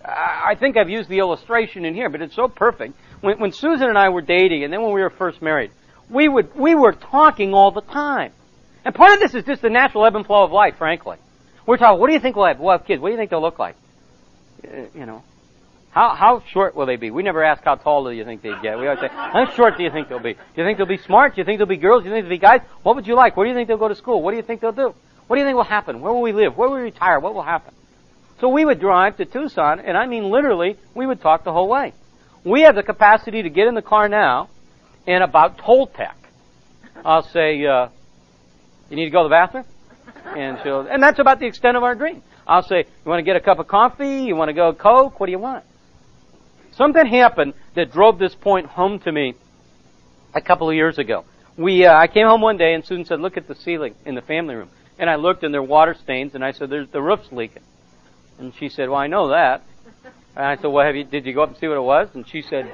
[0.04, 2.94] I think I've used the illustration in here, but it's so perfect.
[3.20, 5.72] When, when Susan and I were dating, and then when we were first married,
[6.09, 8.33] we would we were talking all the time.
[8.85, 11.19] And part of this is just the natural ebb and flow of life, frankly.
[11.66, 12.59] We're talking, what do you think we'll have?
[12.59, 13.01] We'll have kids.
[13.01, 13.77] What do you think they'll look like?
[14.64, 15.23] Uh, you know,
[15.90, 17.11] how, how short will they be?
[17.11, 18.79] We never ask how tall do you think they'd get.
[18.79, 20.35] We always say, how short do you think they'll be?
[20.35, 21.35] Do you think they'll be smart?
[21.35, 22.05] Do you think they'll be girls?
[22.05, 22.61] Do you think they'll be guys?
[22.83, 23.37] What would you like?
[23.37, 24.23] Where do you think they'll go to school?
[24.23, 24.95] What do you think they'll do?
[25.27, 26.01] What do you think will happen?
[26.01, 26.57] Where will we live?
[26.57, 27.21] Where will we retire?
[27.21, 27.75] What will happen?
[28.40, 31.69] So we would drive to Tucson, and I mean literally, we would talk the whole
[31.69, 31.93] way.
[32.43, 34.49] We have the capacity to get in the car now,
[35.07, 36.14] and about Toltec,
[37.05, 37.88] I'll say, uh,
[38.90, 39.64] you need to go to the bathroom?
[40.37, 42.22] And she'll, and that's about the extent of our dream.
[42.46, 44.24] I'll say, you want to get a cup of coffee?
[44.24, 45.20] You want to go Coke?
[45.20, 45.64] What do you want?
[46.72, 49.35] Something happened that drove this point home to me
[50.35, 51.24] a couple of years ago.
[51.57, 54.14] We, uh, I came home one day and Susan said, look at the ceiling in
[54.14, 54.70] the family room.
[54.98, 57.62] And I looked and there were water stains and I said, there's, the roof's leaking.
[58.38, 59.62] And she said, well, I know that.
[60.37, 62.09] And I said, well, have you, did you go up and see what it was?
[62.14, 62.66] And she said,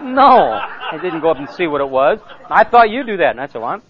[0.00, 2.20] no, I didn't go up and see what it was.
[2.48, 3.30] I thought you'd do that.
[3.30, 3.82] And I said, well, I'm,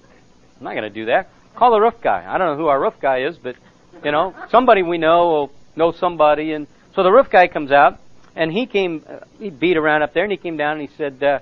[0.59, 1.31] I'm not going to do that.
[1.57, 2.25] Call the roof guy.
[2.27, 3.57] I don't know who our roof guy is, but,
[4.05, 6.53] you know, somebody we know will know somebody.
[6.53, 7.99] And so the roof guy comes out
[8.37, 10.97] and he came, uh, he beat around up there and he came down and he
[10.97, 11.41] said, uh,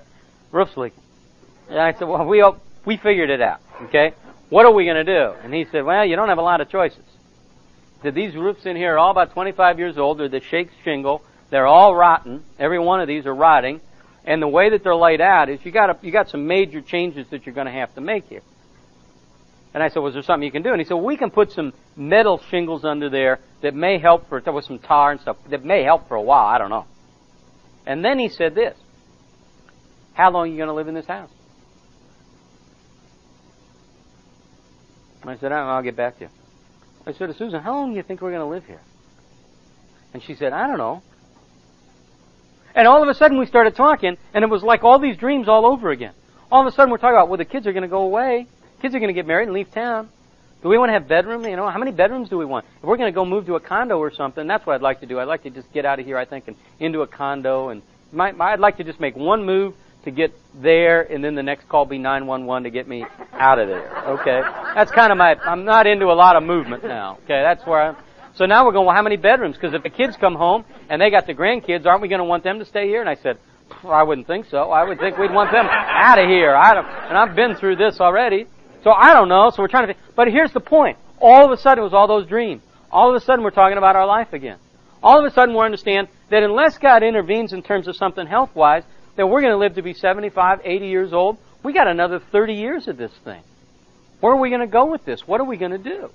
[0.51, 1.01] roof's leaking.
[1.69, 2.43] And I said, well, we,
[2.85, 3.59] we figured it out.
[3.83, 4.13] Okay.
[4.49, 5.33] What are we going to do?
[5.43, 7.03] And he said, well, you don't have a lot of choices.
[8.01, 10.19] He these roofs in here are all about 25 years old.
[10.19, 11.21] They're the shake shingle.
[11.49, 12.43] They're all rotten.
[12.59, 13.81] Every one of these are rotting.
[14.25, 17.27] And the way that they're laid out is you got you got some major changes
[17.31, 18.41] that you're going to have to make here.
[19.77, 20.71] And I said, was there something you can do?
[20.71, 24.27] And he said, well, we can put some metal shingles under there that may help
[24.27, 26.47] for, with some tar and stuff, that may help for a while.
[26.47, 26.87] I don't know.
[27.85, 28.75] And then he said this,
[30.15, 31.29] how long are you going to live in this house?
[35.23, 36.29] I said, I'll get back to you.
[37.05, 38.81] I said to Susan, how long do you think we're going to live here?
[40.11, 41.03] And she said, I don't know.
[42.73, 45.47] And all of a sudden we started talking, and it was like all these dreams
[45.47, 46.13] all over again.
[46.51, 48.47] All of a sudden we're talking about, well, the kids are going to go away.
[48.81, 50.09] Kids are going to get married and leave town.
[50.61, 51.45] Do we want to have bedroom?
[51.45, 52.65] You know, how many bedrooms do we want?
[52.77, 55.01] If we're going to go move to a condo or something, that's what I'd like
[55.01, 55.19] to do.
[55.19, 57.69] I'd like to just get out of here, I think, and into a condo.
[57.69, 61.35] And my, my, I'd like to just make one move to get there, and then
[61.35, 64.09] the next call be 911 to get me out of there.
[64.19, 64.41] Okay,
[64.73, 65.35] that's kind of my.
[65.35, 67.19] I'm not into a lot of movement now.
[67.25, 67.97] Okay, that's where I'm.
[68.35, 68.85] So now we're going.
[68.85, 69.55] Well, how many bedrooms?
[69.55, 72.25] Because if the kids come home and they got the grandkids, aren't we going to
[72.25, 73.01] want them to stay here?
[73.01, 73.37] And I said,
[73.83, 74.71] I wouldn't think so.
[74.71, 76.55] I would think we'd want them out of here.
[76.55, 78.47] I don't, and I've been through this already.
[78.87, 79.49] So I don't know.
[79.49, 79.95] So we're trying to.
[80.15, 80.97] But here's the point.
[81.19, 82.63] All of a sudden, it was all those dreams.
[82.89, 84.59] All of a sudden, we're talking about our life again.
[85.03, 88.83] All of a sudden, we understand that unless God intervenes in terms of something health-wise,
[89.17, 91.37] that we're going to live to be 75, 80 years old.
[91.63, 93.41] We got another 30 years of this thing.
[94.21, 95.27] Where are we going to go with this?
[95.27, 96.09] What are we going to do?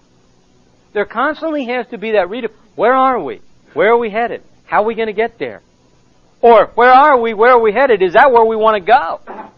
[0.94, 3.42] There constantly has to be that read of, where are we?
[3.74, 4.44] Where are we headed?
[4.64, 5.60] How are we going to get there?
[6.40, 7.34] Or, where are we?
[7.34, 8.00] Where are we headed?
[8.00, 9.50] Is that where we want to go?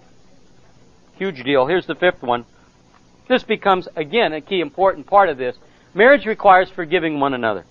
[1.15, 1.69] Huge deal.
[1.69, 2.45] Here's the fifth one.
[3.29, 5.57] This becomes, again, a key important part of this.
[5.95, 7.65] Marriage requires forgiving one another.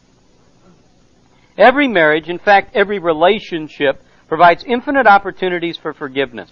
[1.58, 6.50] Every marriage, in fact, every relationship, provides infinite opportunities for forgiveness.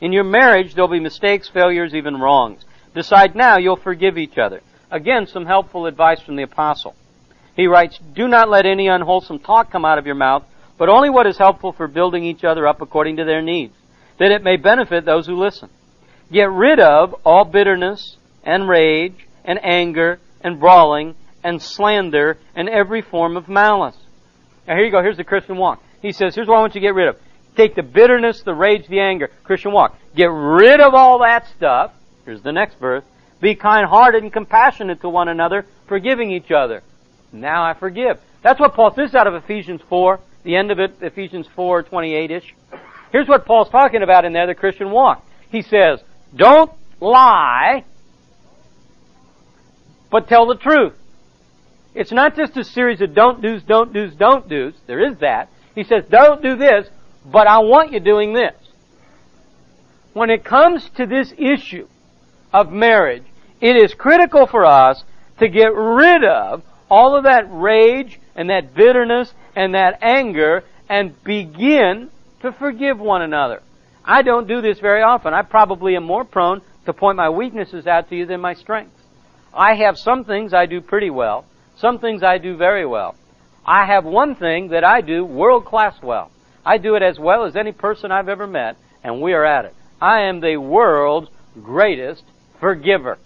[0.00, 2.64] In your marriage, there'll be mistakes, failures, even wrongs.
[2.94, 4.60] Decide now you'll forgive each other.
[4.90, 6.96] Again, some helpful advice from the apostle.
[7.54, 10.42] He writes, Do not let any unwholesome talk come out of your mouth,
[10.76, 13.74] but only what is helpful for building each other up according to their needs,
[14.18, 15.70] that it may benefit those who listen.
[16.32, 21.14] Get rid of all bitterness and rage and anger and brawling
[21.44, 23.96] and slander and every form of malice.
[24.66, 25.02] Now here you go.
[25.02, 25.82] Here's the Christian walk.
[26.00, 27.16] He says, here's what I want you to get rid of.
[27.56, 29.30] Take the bitterness, the rage, the anger.
[29.44, 29.96] Christian walk.
[30.16, 31.92] Get rid of all that stuff.
[32.24, 33.04] Here's the next verse.
[33.40, 36.82] Be kind-hearted and compassionate to one another, forgiving each other.
[37.32, 38.18] Now I forgive.
[38.42, 41.82] That's what Paul, this is out of Ephesians 4, the end of it, Ephesians 4,
[41.84, 42.54] 28-ish.
[43.10, 45.26] Here's what Paul's talking about in there, the Christian walk.
[45.50, 46.02] He says,
[46.34, 47.84] don't lie,
[50.10, 50.94] but tell the truth.
[51.94, 54.74] It's not just a series of don't do's, don't do's, don't do's.
[54.86, 55.50] There is that.
[55.74, 56.88] He says, don't do this,
[57.24, 58.54] but I want you doing this.
[60.12, 61.88] When it comes to this issue
[62.52, 63.24] of marriage,
[63.60, 65.04] it is critical for us
[65.38, 71.22] to get rid of all of that rage and that bitterness and that anger and
[71.24, 73.62] begin to forgive one another.
[74.04, 75.32] I don't do this very often.
[75.32, 79.00] I probably am more prone to point my weaknesses out to you than my strengths.
[79.54, 81.44] I have some things I do pretty well,
[81.76, 83.14] some things I do very well.
[83.64, 86.30] I have one thing that I do world class well.
[86.64, 89.66] I do it as well as any person I've ever met, and we are at
[89.66, 89.74] it.
[90.00, 91.28] I am the world's
[91.62, 92.24] greatest
[92.58, 93.18] forgiver.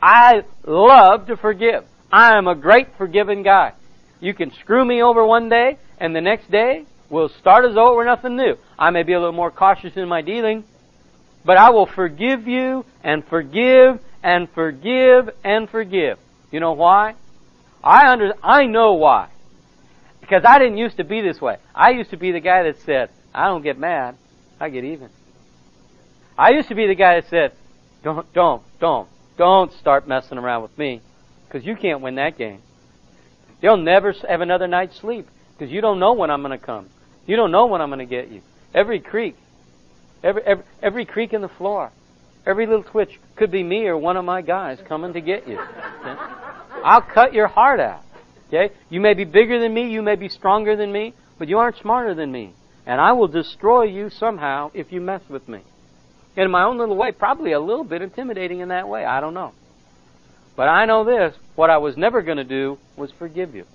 [0.00, 1.84] I love to forgive.
[2.12, 3.72] I am a great forgiving guy.
[4.20, 7.92] You can screw me over one day, and the next day we'll start as though
[7.92, 8.56] it were nothing new.
[8.78, 10.64] I may be a little more cautious in my dealing,
[11.44, 16.18] but I will forgive you and forgive and forgive and forgive.
[16.50, 17.14] You know why?
[17.82, 19.28] I under, I know why.
[20.20, 21.56] Because I didn't used to be this way.
[21.74, 24.16] I used to be the guy that said, I don't get mad,
[24.58, 25.08] I get even.
[26.38, 27.52] I used to be the guy that said,
[28.02, 31.00] don't, don't, don't, don't start messing around with me,
[31.46, 32.62] because you can't win that game.
[33.62, 36.88] You'll never have another night's sleep, because you don't know when I'm going to come.
[37.30, 38.40] You don't know when I'm going to get you.
[38.74, 39.36] Every creak,
[40.24, 41.92] every, every, every creak in the floor,
[42.44, 45.56] every little twitch could be me or one of my guys coming to get you.
[45.56, 46.20] Okay?
[46.84, 48.02] I'll cut your heart out.
[48.48, 48.74] Okay?
[48.88, 51.76] You may be bigger than me, you may be stronger than me, but you aren't
[51.76, 52.52] smarter than me.
[52.84, 55.60] and I will destroy you somehow if you mess with me.
[56.36, 59.04] In my own little way, probably a little bit intimidating in that way.
[59.04, 59.52] I don't know.
[60.56, 63.66] But I know this what I was never going to do was forgive you.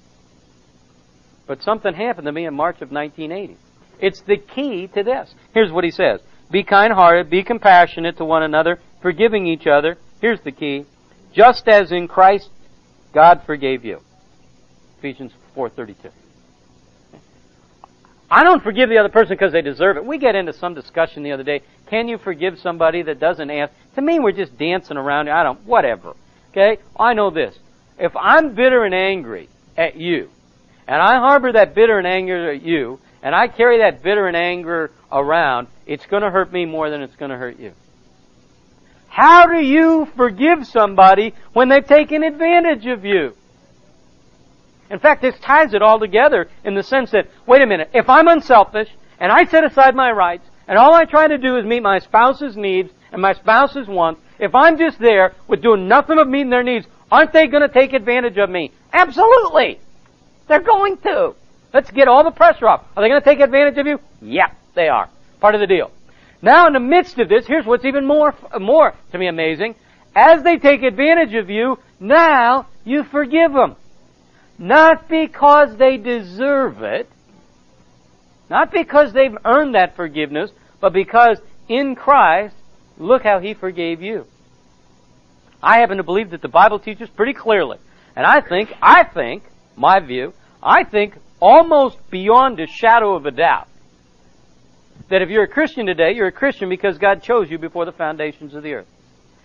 [1.47, 3.57] But something happened to me in March of 1980.
[3.99, 5.33] It's the key to this.
[5.53, 6.21] Here's what he says
[6.51, 9.97] Be kind hearted, be compassionate to one another, forgiving each other.
[10.21, 10.85] Here's the key.
[11.33, 12.49] Just as in Christ
[13.13, 14.01] God forgave you.
[14.99, 16.11] Ephesians 4:32.
[18.29, 20.05] I don't forgive the other person because they deserve it.
[20.05, 21.61] We get into some discussion the other day.
[21.87, 23.71] Can you forgive somebody that doesn't ask?
[23.95, 25.29] To me, we're just dancing around.
[25.29, 26.13] I don't, whatever.
[26.51, 26.81] Okay?
[26.99, 27.57] I know this.
[27.97, 30.29] If I'm bitter and angry at you,
[30.87, 34.37] and I harbor that bitter and anger at you, and I carry that bitter and
[34.37, 37.73] anger around, it's going to hurt me more than it's going to hurt you.
[39.07, 43.33] How do you forgive somebody when they've taken advantage of you?
[44.89, 48.09] In fact, this ties it all together in the sense that, wait a minute, if
[48.09, 51.65] I'm unselfish and I set aside my rights and all I try to do is
[51.65, 56.17] meet my spouse's needs and my spouse's wants, if I'm just there with doing nothing
[56.17, 58.71] but meeting their needs, aren't they going to take advantage of me?
[58.91, 59.79] Absolutely!
[60.47, 61.35] They're going to.
[61.73, 62.85] Let's get all the pressure off.
[62.95, 63.99] Are they going to take advantage of you?
[64.21, 65.09] Yep, they are.
[65.41, 65.91] Part of the deal.
[66.41, 69.75] Now, in the midst of this, here's what's even more, more to me amazing.
[70.15, 73.75] As they take advantage of you, now you forgive them.
[74.57, 77.09] Not because they deserve it,
[78.49, 82.55] not because they've earned that forgiveness, but because in Christ,
[82.97, 84.25] look how He forgave you.
[85.61, 87.79] I happen to believe that the Bible teaches pretty clearly.
[88.15, 89.43] And I think, I think,
[89.75, 93.67] my view, I think almost beyond a shadow of a doubt,
[95.09, 97.91] that if you're a Christian today, you're a Christian because God chose you before the
[97.91, 98.87] foundations of the earth.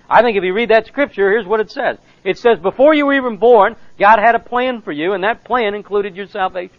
[0.09, 1.99] I think if you read that scripture, here's what it says.
[2.25, 5.45] It says, before you were even born, God had a plan for you, and that
[5.45, 6.77] plan included your salvation.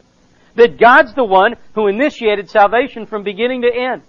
[0.55, 4.01] That God's the one who initiated salvation from beginning to end.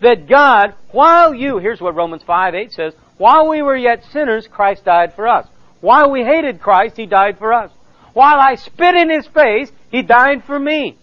[0.00, 4.46] That God, while you, here's what Romans 5, 8 says, while we were yet sinners,
[4.46, 5.46] Christ died for us.
[5.80, 7.70] While we hated Christ, He died for us.
[8.12, 10.96] While I spit in His face, He died for me.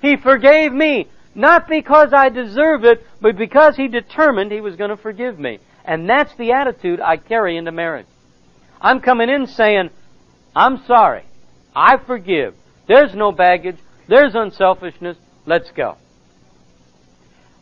[0.00, 4.90] He forgave me, not because I deserve it, but because He determined He was going
[4.90, 5.58] to forgive me.
[5.84, 8.06] And that's the attitude I carry into marriage.
[8.80, 9.90] I'm coming in saying,
[10.54, 11.24] I'm sorry.
[11.74, 12.54] I forgive.
[12.86, 13.78] There's no baggage.
[14.08, 15.16] There's unselfishness.
[15.46, 15.96] Let's go.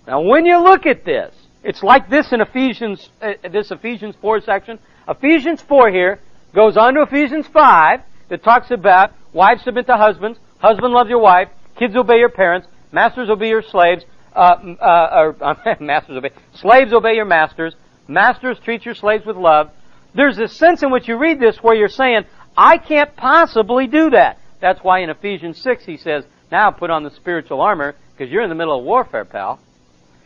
[0.06, 4.40] Now when you look at this, it's like this in Ephesians, uh, this Ephesians 4
[4.40, 4.78] section.
[5.06, 6.20] Ephesians 4 here
[6.54, 8.00] goes on to Ephesians 5
[8.30, 12.66] that talks about wives submit to husbands, husband love your wife, kids obey your parents,
[12.92, 14.04] masters obey your slaves,
[14.34, 17.74] uh, uh, or, masters obey, slaves obey your masters,
[18.08, 19.70] masters treat your slaves with love,
[20.14, 22.22] there's a sense in which you read this where you're saying,
[22.56, 24.38] I can't possibly do that.
[24.60, 28.42] That's why in Ephesians 6 he says, now put on the spiritual armor, because you're
[28.42, 29.60] in the middle of warfare, pal.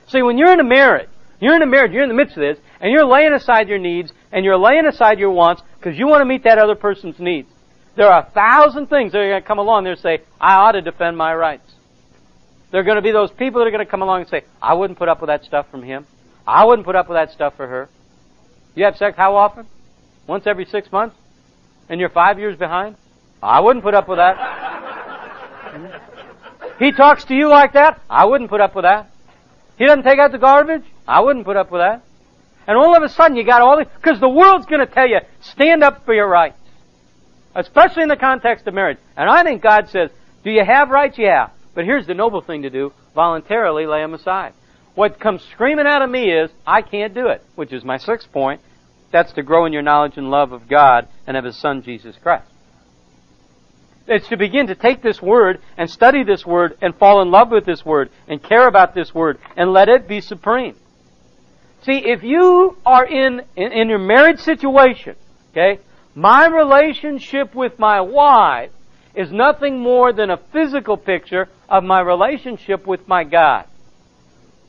[0.09, 1.09] See, when you're in a marriage,
[1.40, 3.78] you're in a marriage, you're in the midst of this, and you're laying aside your
[3.78, 7.18] needs, and you're laying aside your wants, because you want to meet that other person's
[7.18, 7.48] needs.
[7.97, 10.55] There are a thousand things that are going to come along there and say, I
[10.55, 11.70] ought to defend my rights.
[12.70, 14.42] There are going to be those people that are going to come along and say,
[14.61, 16.07] I wouldn't put up with that stuff from him.
[16.47, 17.88] I wouldn't put up with that stuff for her.
[18.74, 19.66] You have sex how often?
[20.26, 21.14] Once every six months?
[21.88, 22.97] And you're five years behind?
[23.40, 24.36] I wouldn't put up with that.
[26.80, 28.01] he talks to you like that?
[28.11, 29.11] I wouldn't put up with that.
[29.78, 30.82] He doesn't take out the garbage?
[31.07, 32.03] I wouldn't put up with that.
[32.66, 35.07] And all of a sudden you got all these, because the world's going to tell
[35.07, 36.57] you, stand up for your rights.
[37.55, 38.98] Especially in the context of marriage.
[39.16, 40.11] And I think God says,
[40.42, 41.18] do you have rights?
[41.18, 41.50] Yeah.
[41.74, 42.92] But here's the noble thing to do.
[43.14, 44.52] Voluntarily lay them aside.
[44.94, 48.30] What comes screaming out of me is, I can't do it, which is my sixth
[48.30, 48.61] point.
[49.11, 52.16] That's to grow in your knowledge and love of God and of His Son, Jesus
[52.22, 52.46] Christ.
[54.07, 57.50] It's to begin to take this word and study this word and fall in love
[57.50, 60.76] with this word and care about this word and let it be supreme.
[61.82, 65.16] See, if you are in, in, in your marriage situation,
[65.50, 65.80] okay,
[66.15, 68.71] my relationship with my wife
[69.15, 73.65] is nothing more than a physical picture of my relationship with my God.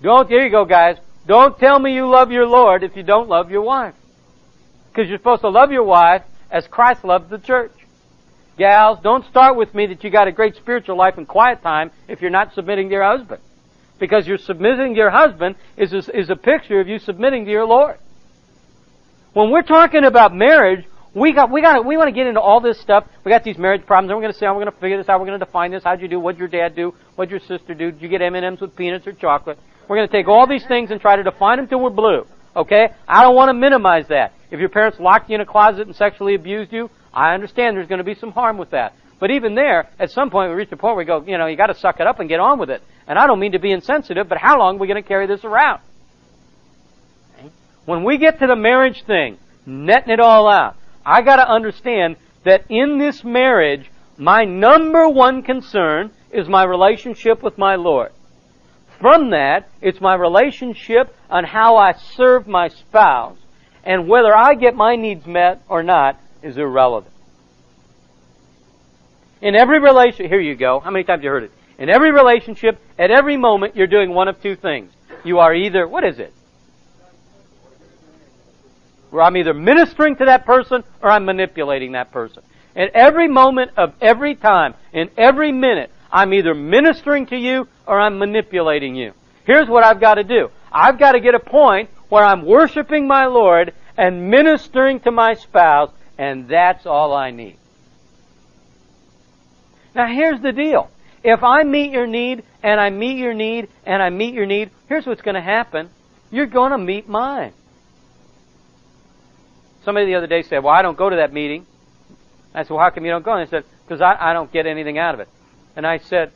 [0.01, 0.97] Don't, there you go guys.
[1.27, 3.95] Don't tell me you love your Lord if you don't love your wife.
[4.91, 7.71] Because you're supposed to love your wife as Christ loved the church.
[8.57, 11.91] Gals, don't start with me that you got a great spiritual life and quiet time
[12.07, 13.41] if you're not submitting to your husband.
[13.99, 17.51] Because you're submitting to your husband is a, is a picture of you submitting to
[17.51, 17.97] your Lord.
[19.33, 20.85] When we're talking about marriage,
[21.15, 23.05] we got, we got, we want to get into all this stuff.
[23.23, 25.07] We got these marriage problems, and we're going to say, we're going to figure this
[25.07, 25.21] out.
[25.21, 25.83] We're going to define this.
[25.83, 26.19] How'd you do?
[26.19, 26.93] What'd your dad do?
[27.15, 27.91] What'd your sister do?
[27.91, 29.57] Did you get M&Ms with peanuts or chocolate?
[29.87, 32.25] We're going to take all these things and try to define them till we're blue.
[32.53, 32.89] Okay?
[33.07, 34.33] I don't want to minimize that.
[34.51, 37.87] If your parents locked you in a closet and sexually abused you, I understand there's
[37.87, 38.93] going to be some harm with that.
[39.19, 41.45] But even there, at some point we reach a point where we go, you know,
[41.45, 42.81] you got to suck it up and get on with it.
[43.07, 45.27] And I don't mean to be insensitive, but how long are we going to carry
[45.27, 45.79] this around?
[47.85, 50.75] When we get to the marriage thing, netting it all out,
[51.05, 57.57] I gotta understand that in this marriage, my number one concern is my relationship with
[57.57, 58.11] my Lord.
[58.99, 63.37] From that, it's my relationship on how I serve my spouse,
[63.83, 67.13] and whether I get my needs met or not is irrelevant.
[69.41, 70.79] In every relationship, here you go.
[70.79, 71.51] How many times you heard it?
[71.77, 74.91] In every relationship, at every moment, you're doing one of two things.
[75.23, 76.33] You are either, what is it?
[79.09, 82.43] Where I'm either ministering to that person or I'm manipulating that person.
[82.75, 87.99] At every moment of every time, in every minute, I'm either ministering to you or
[87.99, 89.13] I'm manipulating you.
[89.45, 90.49] Here's what I've got to do.
[90.71, 95.35] I've got to get a point where I'm worshiping my Lord and ministering to my
[95.35, 97.57] spouse, and that's all I need.
[99.93, 100.89] Now here's the deal.
[101.23, 104.69] If I meet your need, and I meet your need, and I meet your need,
[104.87, 105.89] here's what's going to happen.
[106.29, 107.53] You're going to meet mine.
[109.85, 111.65] Somebody the other day said, well, I don't go to that meeting.
[112.53, 113.33] I said, well, how come you don't go?
[113.33, 115.29] And they said, because I, I don't get anything out of it.
[115.75, 116.31] And I said,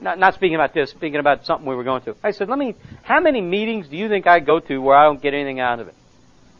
[0.00, 2.16] not, not speaking about this, speaking about something we were going to.
[2.22, 5.04] I said, let me, how many meetings do you think I go to where I
[5.04, 5.94] don't get anything out of it?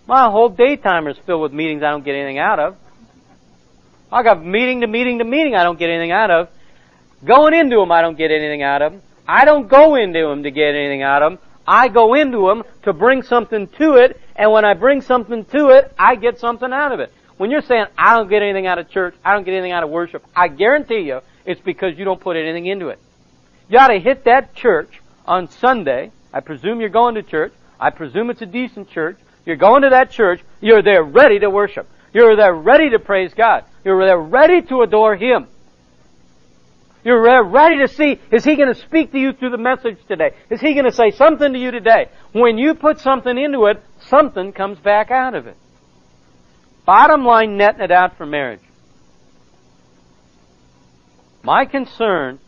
[0.07, 2.77] My whole daytimer is filled with meetings I don't get anything out of.
[4.13, 6.49] I got meeting to meeting to meeting I don't get anything out of.
[7.25, 9.03] Going into them I don't get anything out of them.
[9.27, 11.39] I don't go into them to get anything out of them.
[11.67, 15.69] I go into them to bring something to it, and when I bring something to
[15.69, 17.13] it, I get something out of it.
[17.37, 19.83] When you're saying, I don't get anything out of church, I don't get anything out
[19.83, 22.99] of worship, I guarantee you, it's because you don't put anything into it.
[23.69, 26.11] You ought to hit that church on Sunday.
[26.33, 27.53] I presume you're going to church.
[27.81, 29.19] I presume it's a decent church.
[29.47, 30.43] You're going to that church.
[30.61, 31.89] You're there ready to worship.
[32.13, 33.65] You're there ready to praise God.
[33.85, 35.49] You're there ready to adore Him.
[37.05, 40.31] You're ready to see, is He going to speak to you through the message today?
[40.51, 42.09] Is He going to say something to you today?
[42.33, 45.57] When you put something into it, something comes back out of it.
[46.87, 48.61] Bottom line, netting it out for marriage.
[51.43, 52.39] My concern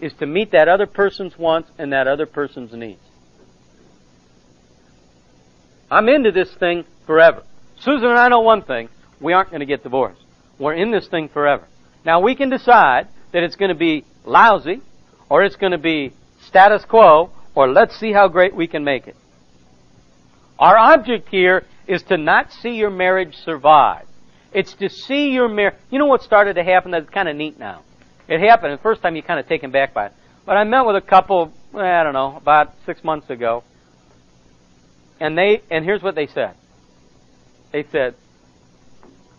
[0.00, 3.00] is to meet that other person's wants and that other person's needs.
[5.90, 7.42] I'm into this thing forever.
[7.80, 8.88] Susan and I know one thing.
[9.20, 10.22] We aren't going to get divorced.
[10.58, 11.66] We're in this thing forever.
[12.04, 14.80] Now we can decide that it's going to be lousy
[15.28, 16.12] or it's going to be
[16.46, 19.16] status quo or let's see how great we can make it.
[20.56, 24.06] Our object here is to not see your marriage survive.
[24.52, 25.74] It's to see your marriage.
[25.90, 27.82] You know what started to happen that's kind of neat now?
[28.28, 28.72] It happened.
[28.72, 30.12] The first time you kind of taken back by it.
[30.46, 33.64] But I met with a couple, eh, I don't know, about six months ago.
[35.18, 36.54] And they, and here's what they said.
[37.72, 38.14] They said,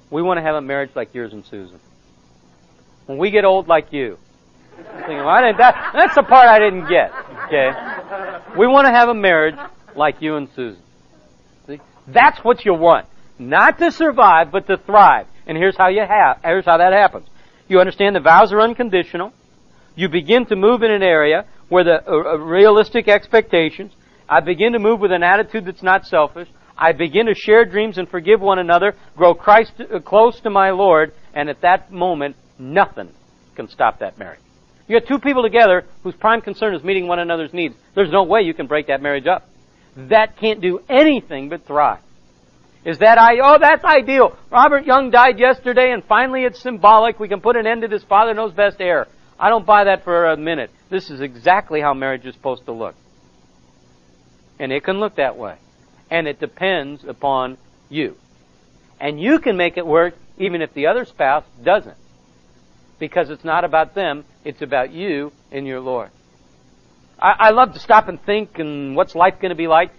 [0.09, 1.79] we want to have a marriage like yours and Susan.
[3.05, 4.17] When we get old like you.
[4.75, 7.11] Thinking, well, that, that's the part I didn't get.
[7.45, 7.71] Okay?
[8.57, 9.55] We want to have a marriage
[9.95, 10.81] like you and Susan.
[11.67, 11.79] See?
[12.07, 13.07] That's what you want.
[13.37, 15.27] Not to survive, but to thrive.
[15.45, 17.27] And here's how you have, here's how that happens.
[17.67, 19.33] You understand the vows are unconditional.
[19.95, 23.91] You begin to move in an area where the uh, uh, realistic expectations.
[24.27, 26.47] I begin to move with an attitude that's not selfish.
[26.77, 30.71] I begin to share dreams and forgive one another, grow Christ uh, close to my
[30.71, 33.11] Lord, and at that moment, nothing
[33.55, 34.39] can stop that marriage.
[34.87, 37.75] You got two people together whose prime concern is meeting one another's needs.
[37.95, 39.49] There's no way you can break that marriage up.
[39.95, 41.99] That can't do anything but thrive.
[42.83, 43.39] Is that I?
[43.41, 44.37] Oh, that's ideal.
[44.51, 47.19] Robert Young died yesterday, and finally it's symbolic.
[47.19, 49.07] We can put an end to this Father knows best era.
[49.39, 50.69] I don't buy that for a minute.
[50.89, 52.95] This is exactly how marriage is supposed to look,
[54.59, 55.57] and it can look that way,
[56.11, 57.57] and it depends upon
[57.89, 58.15] you,
[58.99, 61.97] and you can make it work even if the other spouse doesn't,
[62.99, 66.09] because it's not about them; it's about you and your Lord.
[67.19, 69.91] I, I love to stop and think, and what's life going to be like?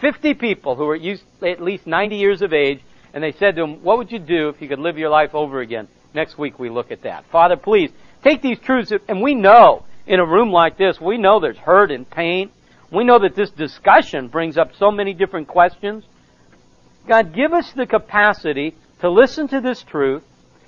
[0.00, 0.98] 50 people who were
[1.42, 2.80] at least 90 years of age,
[3.12, 5.34] and they said to him, What would you do if you could live your life
[5.34, 5.88] over again?
[6.14, 7.24] Next week we look at that.
[7.30, 7.90] Father, please
[8.24, 11.90] take these truths, and we know in a room like this, we know there's hurt
[11.90, 12.50] and pain.
[12.90, 16.04] We know that this discussion brings up so many different questions.
[17.06, 20.22] God, give us the capacity to listen to this truth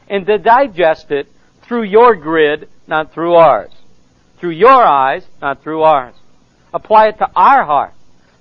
[0.08, 1.26] and to digest it
[1.72, 3.70] through your grid, not through ours.
[4.38, 6.14] Through your eyes, not through ours.
[6.74, 7.94] Apply it to our heart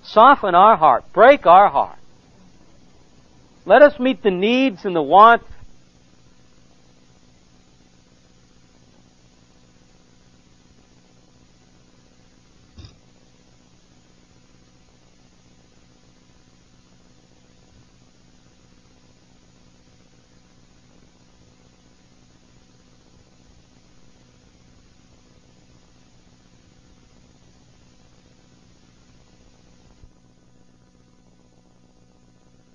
[0.04, 1.06] Soften our heart.
[1.14, 1.98] Break our heart.
[3.66, 5.46] Let us meet the needs and the wants